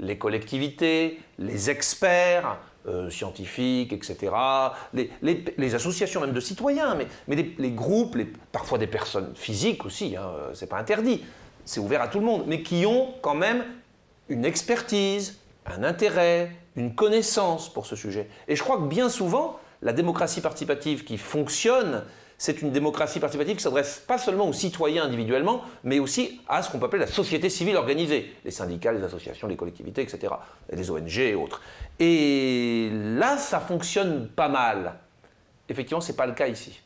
les 0.00 0.18
collectivités, 0.18 1.20
les 1.38 1.70
experts, 1.70 2.58
euh, 2.88 3.10
scientifiques, 3.10 3.92
etc., 3.92 4.32
les, 4.94 5.74
associations 5.74 6.22
même 6.22 6.32
de 6.32 6.40
citoyens, 6.40 6.96
mais, 7.28 7.36
les, 7.36 7.70
groupes, 7.70 8.16
parfois 8.52 8.78
des 8.78 8.86
personnes 8.86 9.32
physiques 9.34 9.84
aussi, 9.84 10.16
hein, 10.16 10.32
euh, 10.34 10.50
c'est 10.54 10.68
pas 10.68 10.78
interdit, 10.78 11.22
c'est 11.66 11.80
ouvert 11.80 12.00
à 12.00 12.08
tout 12.08 12.20
le 12.20 12.24
monde, 12.24 12.44
mais 12.46 12.62
qui 12.62 12.86
ont 12.86 13.12
quand 13.20 13.34
même 13.34 13.64
une 14.30 14.46
expertise, 14.46 15.38
un 15.66 15.84
intérêt, 15.84 16.52
une 16.74 16.94
connaissance 16.94 17.70
pour 17.70 17.84
ce 17.84 17.96
sujet. 17.96 18.28
Et 18.48 18.56
je 18.56 18.62
crois 18.62 18.78
que 18.78 18.86
bien 18.86 19.10
souvent, 19.10 19.58
la 19.82 19.92
démocratie 19.92 20.40
participative 20.40 21.04
qui 21.04 21.18
fonctionne, 21.18 22.04
c'est 22.42 22.62
une 22.62 22.72
démocratie 22.72 23.20
participative 23.20 23.56
qui 23.58 23.62
s'adresse 23.62 24.02
pas 24.06 24.16
seulement 24.16 24.48
aux 24.48 24.54
citoyens 24.54 25.04
individuellement, 25.04 25.62
mais 25.84 25.98
aussi 25.98 26.40
à 26.48 26.62
ce 26.62 26.70
qu'on 26.70 26.78
peut 26.78 26.86
appeler 26.86 27.00
la 27.02 27.06
société 27.06 27.50
civile 27.50 27.76
organisée, 27.76 28.34
les 28.46 28.50
syndicats, 28.50 28.92
les 28.92 29.04
associations, 29.04 29.46
les 29.46 29.56
collectivités, 29.56 30.00
etc., 30.00 30.32
et 30.72 30.74
les 30.76 30.90
ONG 30.90 31.18
et 31.18 31.34
autres. 31.34 31.60
Et 31.98 32.88
là, 32.92 33.36
ça 33.36 33.60
fonctionne 33.60 34.26
pas 34.28 34.48
mal. 34.48 34.94
Effectivement, 35.68 36.00
ce 36.00 36.12
n'est 36.12 36.16
pas 36.16 36.24
le 36.24 36.32
cas 36.32 36.46
ici. 36.48 36.80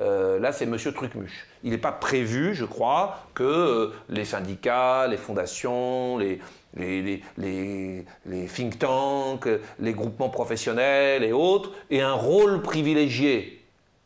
Euh, 0.00 0.40
là, 0.40 0.50
c'est 0.50 0.66
Monsieur 0.66 0.92
Trucmuche. 0.92 1.46
Il 1.62 1.70
n'est 1.70 1.78
pas 1.78 1.92
prévu, 1.92 2.52
je 2.56 2.64
crois, 2.64 3.26
que 3.34 3.44
euh, 3.44 3.92
les 4.08 4.24
syndicats, 4.24 5.06
les 5.06 5.18
fondations, 5.18 6.18
les, 6.18 6.40
les, 6.74 7.22
les- 7.38 8.04
les- 8.26 8.46
think 8.46 8.76
tanks, 8.80 9.48
les 9.78 9.92
groupements 9.92 10.30
professionnels 10.30 11.22
et 11.22 11.32
autres 11.32 11.70
aient 11.92 12.00
un 12.00 12.14
rôle 12.14 12.60
privilégié. 12.62 13.59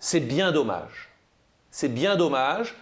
C'est 0.07 0.21
bien 0.21 0.53
dommage. 0.53 1.09
C'est 1.71 1.89
bien 1.89 2.17
dommage 2.17 2.75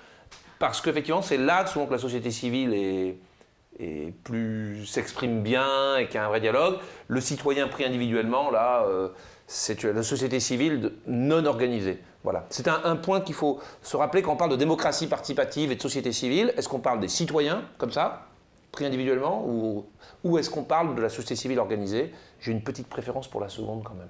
parce 0.59 0.81
qu'effectivement, 0.81 1.23
c'est 1.23 1.37
là 1.37 1.65
souvent 1.67 1.87
que 1.87 1.93
la 1.93 2.01
société 2.01 2.33
civile 2.33 2.75
est, 2.75 4.13
plus 4.25 4.85
s'exprime 4.87 5.41
bien 5.41 5.99
et 5.99 6.07
qu'il 6.07 6.17
y 6.17 6.19
a 6.19 6.25
un 6.25 6.29
vrai 6.29 6.41
dialogue. 6.41 6.79
Le 7.07 7.21
citoyen 7.21 7.69
pris 7.69 7.85
individuellement, 7.85 8.51
là, 8.51 8.87
euh, 8.89 9.09
c'est 9.47 9.85
la 9.85 10.03
société 10.03 10.41
civile 10.41 10.95
non 11.07 11.45
organisée. 11.45 12.01
Voilà. 12.25 12.45
C'est 12.51 12.67
un, 12.67 12.97
point 12.97 13.21
qu'il 13.21 13.37
faut 13.37 13.61
se 13.83 13.97
rappeler 13.97 14.23
quand 14.23 14.33
on 14.33 14.37
parle 14.37 14.51
de 14.51 14.57
démocratie 14.57 15.07
participative 15.07 15.71
et 15.71 15.77
de 15.77 15.81
société 15.81 16.11
civile. 16.11 16.53
Est-ce 16.57 16.69
qu'on 16.69 16.81
parle 16.81 16.99
des 16.99 17.07
citoyens, 17.07 17.63
comme 17.79 17.93
ça, 17.93 18.27
pris 18.73 18.85
individuellement, 18.85 19.47
ou 19.47 20.39
est-ce 20.39 20.51
qu'on 20.51 20.65
parle 20.65 20.97
de 20.97 21.01
la 21.01 21.09
société 21.09 21.37
civile 21.37 21.61
organisée? 21.61 22.13
J'ai 22.41 22.51
une 22.51 22.65
petite 22.65 22.89
préférence 22.89 23.29
pour 23.29 23.41
la 23.41 23.49
seconde 23.49 23.85
quand 23.85 23.95
même. 23.95 24.09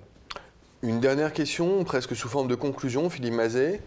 Une 0.83 0.99
dernière 0.99 1.33
question, 1.33 1.85
presque 1.85 2.16
sous 2.16 2.29
forme 2.29 2.49
de 2.49 2.57
conclusion, 2.57 3.09
Philippe 3.09 3.35
Mazet. 3.35 3.81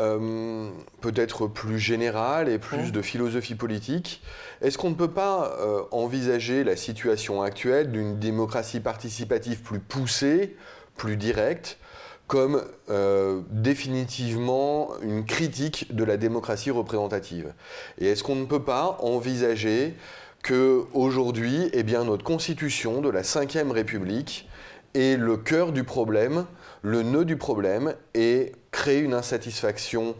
Euh, 0.00 0.70
peut-être 1.00 1.46
plus 1.46 1.78
générale 1.78 2.48
et 2.48 2.58
plus 2.58 2.88
mmh. 2.88 2.90
de 2.90 3.02
philosophie 3.02 3.54
politique. 3.54 4.20
Est-ce 4.60 4.76
qu'on 4.76 4.90
ne 4.90 4.96
peut 4.96 5.12
pas 5.12 5.56
euh, 5.60 5.82
envisager 5.92 6.64
la 6.64 6.74
situation 6.74 7.42
actuelle 7.42 7.92
d'une 7.92 8.18
démocratie 8.18 8.80
participative 8.80 9.62
plus 9.62 9.78
poussée, 9.78 10.56
plus 10.96 11.16
directe, 11.16 11.78
comme 12.26 12.64
euh, 12.90 13.42
définitivement 13.50 14.90
une 15.02 15.24
critique 15.24 15.94
de 15.94 16.02
la 16.02 16.16
démocratie 16.16 16.72
représentative? 16.72 17.54
Et 17.98 18.08
est-ce 18.08 18.24
qu'on 18.24 18.34
ne 18.34 18.46
peut 18.46 18.64
pas 18.64 18.98
envisager 19.00 19.94
que 20.42 20.82
aujourd'hui, 20.92 21.70
eh 21.72 21.84
bien, 21.84 22.02
notre 22.02 22.24
constitution 22.24 23.00
de 23.00 23.10
la 23.10 23.22
Ve 23.22 23.70
République 23.70 24.48
est 24.94 25.18
le 25.18 25.36
cœur 25.36 25.72
du 25.72 25.84
problème, 25.84 26.46
le 26.82 27.02
nœud 27.02 27.24
du 27.24 27.36
problème, 27.36 27.94
et 28.14 28.52
crée 28.70 29.00
une 29.00 29.14
insatisfaction 29.14 30.14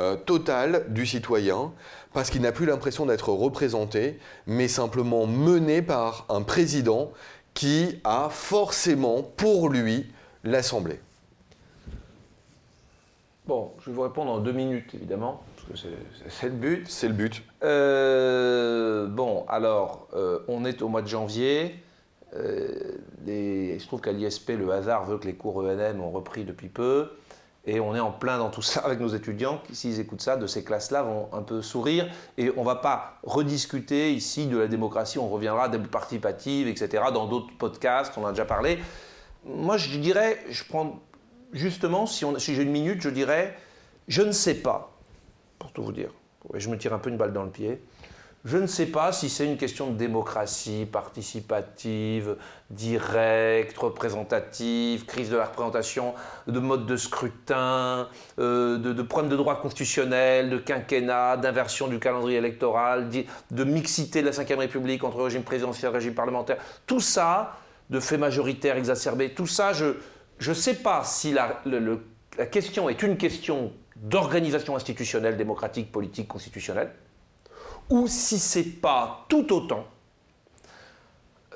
euh, 0.00 0.16
totale 0.16 0.84
du 0.88 1.06
citoyen 1.06 1.72
parce 2.12 2.30
qu'il 2.30 2.42
n'a 2.42 2.52
plus 2.52 2.66
l'impression 2.66 3.06
d'être 3.06 3.30
représenté, 3.30 4.18
mais 4.46 4.68
simplement 4.68 5.26
mené 5.26 5.82
par 5.82 6.24
un 6.28 6.42
président 6.42 7.12
qui 7.54 8.00
a 8.04 8.28
forcément 8.30 9.22
pour 9.22 9.68
lui 9.68 10.06
l'Assemblée. 10.44 11.00
Bon, 13.46 13.72
je 13.80 13.90
vais 13.90 13.96
vous 13.96 14.02
répondre 14.02 14.30
en 14.30 14.38
deux 14.38 14.52
minutes, 14.52 14.94
évidemment, 14.94 15.42
parce 15.56 15.82
que 15.82 15.88
c'est 16.28 16.48
le 16.48 16.52
but. 16.52 16.86
C'est 16.88 17.08
le 17.08 17.14
but. 17.14 17.42
Euh, 17.64 19.06
bon, 19.06 19.44
alors, 19.48 20.06
euh, 20.14 20.40
on 20.48 20.64
est 20.64 20.82
au 20.82 20.88
mois 20.88 21.02
de 21.02 21.08
janvier. 21.08 21.82
Les, 23.24 23.72
il 23.74 23.80
se 23.80 23.86
trouve 23.86 24.00
qu'à 24.00 24.12
l'ISP, 24.12 24.50
le 24.50 24.70
hasard 24.70 25.04
veut 25.04 25.18
que 25.18 25.26
les 25.26 25.34
cours 25.34 25.58
ENM 25.58 26.00
ont 26.00 26.10
repris 26.10 26.44
depuis 26.44 26.68
peu. 26.68 27.10
Et 27.68 27.80
on 27.80 27.94
est 27.94 28.00
en 28.00 28.12
plein 28.12 28.38
dans 28.38 28.48
tout 28.48 28.62
ça 28.62 28.80
avec 28.80 28.98
nos 28.98 29.08
étudiants 29.08 29.60
qui, 29.66 29.74
s'ils 29.76 30.00
écoutent 30.00 30.22
ça, 30.22 30.36
de 30.36 30.46
ces 30.46 30.64
classes-là, 30.64 31.02
vont 31.02 31.28
un 31.32 31.42
peu 31.42 31.60
sourire. 31.60 32.08
Et 32.38 32.50
on 32.56 32.60
ne 32.60 32.66
va 32.66 32.76
pas 32.76 33.18
rediscuter 33.24 34.12
ici 34.12 34.46
de 34.46 34.56
la 34.56 34.68
démocratie, 34.68 35.18
on 35.18 35.28
reviendra 35.28 35.64
à 35.64 35.68
des 35.68 35.78
participative, 35.78 36.66
etc. 36.66 37.04
Dans 37.12 37.26
d'autres 37.26 37.54
podcasts, 37.58 38.16
on 38.16 38.22
en 38.22 38.28
a 38.28 38.30
déjà 38.30 38.46
parlé. 38.46 38.78
Moi, 39.44 39.76
je 39.76 39.98
dirais, 39.98 40.38
je 40.48 40.64
prends 40.64 41.00
justement, 41.52 42.06
si, 42.06 42.24
si 42.38 42.54
j'ai 42.54 42.62
une 42.62 42.70
minute, 42.70 43.02
je 43.02 43.10
dirais, 43.10 43.54
je 44.06 44.22
ne 44.22 44.32
sais 44.32 44.54
pas, 44.54 44.96
pour 45.58 45.72
tout 45.72 45.82
vous 45.82 45.92
dire. 45.92 46.10
Je 46.54 46.70
me 46.70 46.78
tire 46.78 46.94
un 46.94 46.98
peu 46.98 47.10
une 47.10 47.18
balle 47.18 47.32
dans 47.32 47.44
le 47.44 47.50
pied. 47.50 47.82
Je 48.48 48.56
ne 48.56 48.66
sais 48.66 48.86
pas 48.86 49.12
si 49.12 49.28
c'est 49.28 49.44
une 49.44 49.58
question 49.58 49.90
de 49.90 49.98
démocratie 49.98 50.86
participative, 50.90 52.36
directe, 52.70 53.76
représentative, 53.76 55.04
crise 55.04 55.28
de 55.28 55.36
la 55.36 55.44
représentation, 55.44 56.14
de 56.46 56.58
mode 56.58 56.86
de 56.86 56.96
scrutin, 56.96 58.08
euh, 58.38 58.78
de, 58.78 59.02
problèmes 59.02 59.30
de 59.30 59.36
droit 59.36 59.60
constitutionnel, 59.60 60.48
de 60.48 60.56
quinquennat, 60.56 61.36
d'inversion 61.36 61.88
du 61.88 61.98
calendrier 61.98 62.38
électoral, 62.38 63.10
de 63.10 63.64
mixité 63.64 64.22
de 64.22 64.30
la 64.30 64.32
Ve 64.32 64.58
République 64.58 65.04
entre 65.04 65.24
régime 65.24 65.42
présidentiel 65.42 65.90
et 65.90 65.94
régime 65.96 66.14
parlementaire. 66.14 66.56
Tout 66.86 67.00
ça, 67.00 67.58
de 67.90 68.00
faits 68.00 68.18
majoritaires 68.18 68.78
exacerbés, 68.78 69.34
tout 69.34 69.46
ça, 69.46 69.74
je 69.74 69.92
ne 70.48 70.54
sais 70.54 70.76
pas 70.76 71.04
si 71.04 71.34
la 71.34 72.46
question 72.50 72.88
est 72.88 73.02
une 73.02 73.18
question 73.18 73.72
d'organisation 73.96 74.74
institutionnelle, 74.74 75.36
démocratique, 75.36 75.92
politique, 75.92 76.28
constitutionnelle 76.28 76.90
ou 77.90 78.06
si 78.06 78.38
c'est 78.38 78.80
pas 78.80 79.24
tout 79.28 79.52
autant 79.52 79.84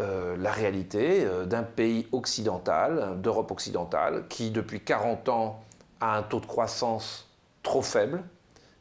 euh, 0.00 0.36
la 0.38 0.50
réalité 0.50 1.24
euh, 1.24 1.44
d'un 1.44 1.62
pays 1.62 2.06
occidental, 2.12 3.20
d'Europe 3.20 3.50
occidentale, 3.50 4.24
qui 4.28 4.50
depuis 4.50 4.80
40 4.80 5.28
ans 5.28 5.62
a 6.00 6.16
un 6.16 6.22
taux 6.22 6.40
de 6.40 6.46
croissance 6.46 7.28
trop 7.62 7.82
faible, 7.82 8.22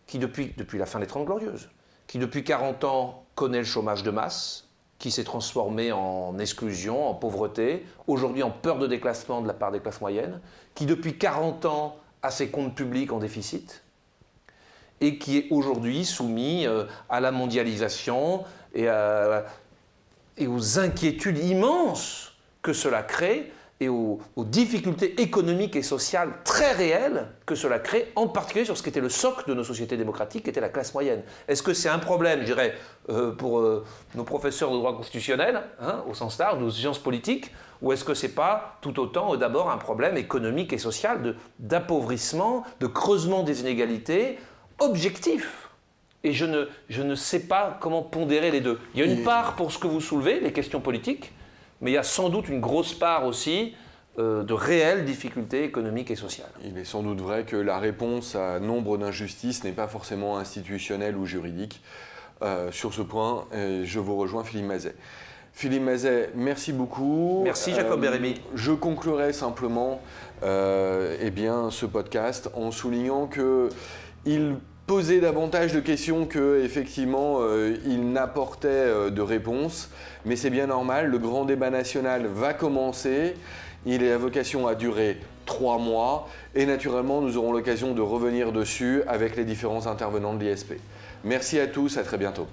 qui 0.07 0.19
depuis, 0.19 0.53
depuis 0.57 0.79
la 0.79 0.85
fin 0.85 0.99
des 0.99 1.07
Trente 1.07 1.25
Glorieuses, 1.25 1.69
qui 2.07 2.17
depuis 2.17 2.43
40 2.43 2.83
ans 2.85 3.25
connaît 3.35 3.59
le 3.59 3.65
chômage 3.65 4.03
de 4.03 4.11
masse, 4.11 4.67
qui 4.99 5.11
s'est 5.11 5.23
transformé 5.23 5.91
en 5.91 6.37
exclusion, 6.39 7.09
en 7.09 7.13
pauvreté, 7.13 7.85
aujourd'hui 8.07 8.43
en 8.43 8.51
peur 8.51 8.77
de 8.77 8.87
déclassement 8.87 9.41
de 9.41 9.47
la 9.47 9.53
part 9.53 9.71
des 9.71 9.79
classes 9.79 9.99
moyennes, 9.99 10.39
qui 10.75 10.85
depuis 10.85 11.17
40 11.17 11.65
ans 11.65 11.97
a 12.21 12.31
ses 12.31 12.49
comptes 12.49 12.75
publics 12.75 13.11
en 13.11 13.19
déficit, 13.19 13.83
et 15.01 15.17
qui 15.17 15.37
est 15.37 15.47
aujourd'hui 15.49 16.05
soumis 16.05 16.65
euh, 16.65 16.85
à 17.09 17.19
la 17.19 17.31
mondialisation 17.31 18.43
et, 18.73 18.87
aux 20.47 20.79
inquiétudes 20.79 21.43
immenses 21.43 22.33
que 22.61 22.71
cela 22.71 23.03
crée 23.03 23.51
et 23.81 23.89
aux, 23.89 24.19
difficultés 24.37 25.19
économiques 25.21 25.75
et 25.75 25.81
sociales 25.81 26.29
très 26.43 26.71
réelles 26.71 27.27
que 27.47 27.55
cela 27.55 27.79
crée, 27.79 28.11
en 28.15 28.27
particulier 28.27 28.63
sur 28.63 28.77
ce 28.77 28.83
qui 28.83 28.89
était 28.89 29.01
le 29.01 29.09
socle 29.09 29.49
de 29.49 29.55
nos 29.55 29.63
sociétés 29.63 29.97
démocratiques, 29.97 30.43
qui 30.43 30.51
était 30.51 30.61
la 30.61 30.69
classe 30.69 30.93
moyenne. 30.93 31.23
Est-ce 31.47 31.63
que 31.63 31.73
c'est 31.73 31.89
un 31.89 31.97
problème, 31.97 32.41
je 32.41 32.45
dirais, 32.45 32.75
euh, 33.09 33.31
pour 33.31 33.59
euh, 33.59 33.83
nos 34.13 34.23
professeurs 34.23 34.71
de 34.71 34.77
droit 34.77 34.95
constitutionnel, 34.95 35.63
hein, 35.81 36.03
au 36.07 36.13
sens 36.13 36.37
large, 36.37 36.59
nos 36.59 36.69
sciences 36.69 36.99
politiques, 36.99 37.51
ou 37.81 37.91
est-ce 37.91 38.03
que 38.03 38.13
ce 38.13 38.27
n'est 38.27 38.33
pas 38.33 38.77
tout 38.81 38.99
autant 38.99 39.35
d'abord 39.35 39.71
un 39.71 39.77
problème 39.77 40.15
économique 40.15 40.73
et 40.73 40.77
social 40.77 41.35
d'appauvrissement, 41.57 42.63
de 42.79 42.85
creusement 42.85 43.41
des 43.41 43.61
inégalités, 43.61 44.37
objectif. 44.81 45.69
Et 46.23 46.33
je 46.33 46.45
ne, 46.45 46.65
je 46.89 47.01
ne 47.01 47.15
sais 47.15 47.39
pas 47.39 47.77
comment 47.81 48.03
pondérer 48.03 48.51
les 48.51 48.61
deux. 48.61 48.79
Il 48.93 48.99
y 48.99 49.03
a 49.03 49.11
une 49.11 49.23
part 49.23 49.55
pour 49.55 49.71
ce 49.71 49.79
que 49.79 49.87
vous 49.87 50.01
soulevez, 50.01 50.39
les 50.39 50.53
questions 50.53 50.79
politiques, 50.79 51.33
mais 51.81 51.91
il 51.91 51.93
y 51.95 51.97
a 51.97 52.03
sans 52.03 52.29
doute 52.29 52.47
une 52.47 52.61
grosse 52.61 52.93
part 52.93 53.25
aussi 53.25 53.73
euh, 54.19 54.43
de 54.43 54.53
réelles 54.53 55.05
difficultés 55.05 55.63
économiques 55.63 56.11
et 56.11 56.15
sociales. 56.15 56.51
Il 56.63 56.77
est 56.77 56.85
sans 56.85 57.01
doute 57.01 57.19
vrai 57.21 57.43
que 57.43 57.55
la 57.55 57.79
réponse 57.79 58.35
à 58.35 58.59
nombre 58.59 58.97
d'injustices 58.97 59.63
n'est 59.63 59.71
pas 59.71 59.87
forcément 59.87 60.37
institutionnelle 60.37 61.17
ou 61.17 61.25
juridique. 61.25 61.81
Euh, 62.43 62.71
sur 62.71 62.93
ce 62.93 63.01
point, 63.01 63.47
je 63.53 63.99
vous 63.99 64.15
rejoins, 64.15 64.43
Philippe 64.43 64.65
Mazet. 64.65 64.95
Philippe 65.53 65.83
Mazet, 65.83 66.31
merci 66.35 66.71
beaucoup. 66.71 67.41
Merci 67.43 67.73
Jacob 67.73 67.99
euh, 67.99 68.01
Bérémy. 68.01 68.35
Je 68.55 68.71
conclurai 68.71 69.33
simplement 69.33 70.01
eh 70.43 71.29
bien, 71.31 71.71
ce 71.71 71.85
podcast 71.85 72.49
en 72.53 72.71
soulignant 72.71 73.27
que 73.27 73.69
il 74.25 74.55
poser 74.91 75.21
davantage 75.21 75.71
de 75.71 75.79
questions 75.79 76.25
que 76.25 76.61
effectivement 76.65 77.37
euh, 77.39 77.77
il 77.85 78.11
n'apportait 78.11 78.67
euh, 78.67 79.09
de 79.09 79.21
réponses, 79.21 79.89
mais 80.25 80.35
c'est 80.35 80.49
bien 80.49 80.67
normal. 80.67 81.07
Le 81.07 81.17
grand 81.17 81.45
débat 81.45 81.69
national 81.69 82.25
va 82.25 82.53
commencer. 82.53 83.35
Il 83.85 84.03
est 84.03 84.11
à 84.11 84.17
vocation 84.17 84.67
à 84.67 84.75
durer 84.75 85.15
trois 85.45 85.77
mois 85.77 86.27
et 86.55 86.65
naturellement 86.65 87.21
nous 87.21 87.37
aurons 87.37 87.53
l'occasion 87.53 87.93
de 87.93 88.01
revenir 88.01 88.51
dessus 88.51 89.01
avec 89.07 89.37
les 89.37 89.45
différents 89.45 89.87
intervenants 89.87 90.33
de 90.33 90.43
l'ISP. 90.43 90.73
Merci 91.23 91.57
à 91.57 91.67
tous, 91.67 91.97
à 91.97 92.03
très 92.03 92.17
bientôt. 92.17 92.47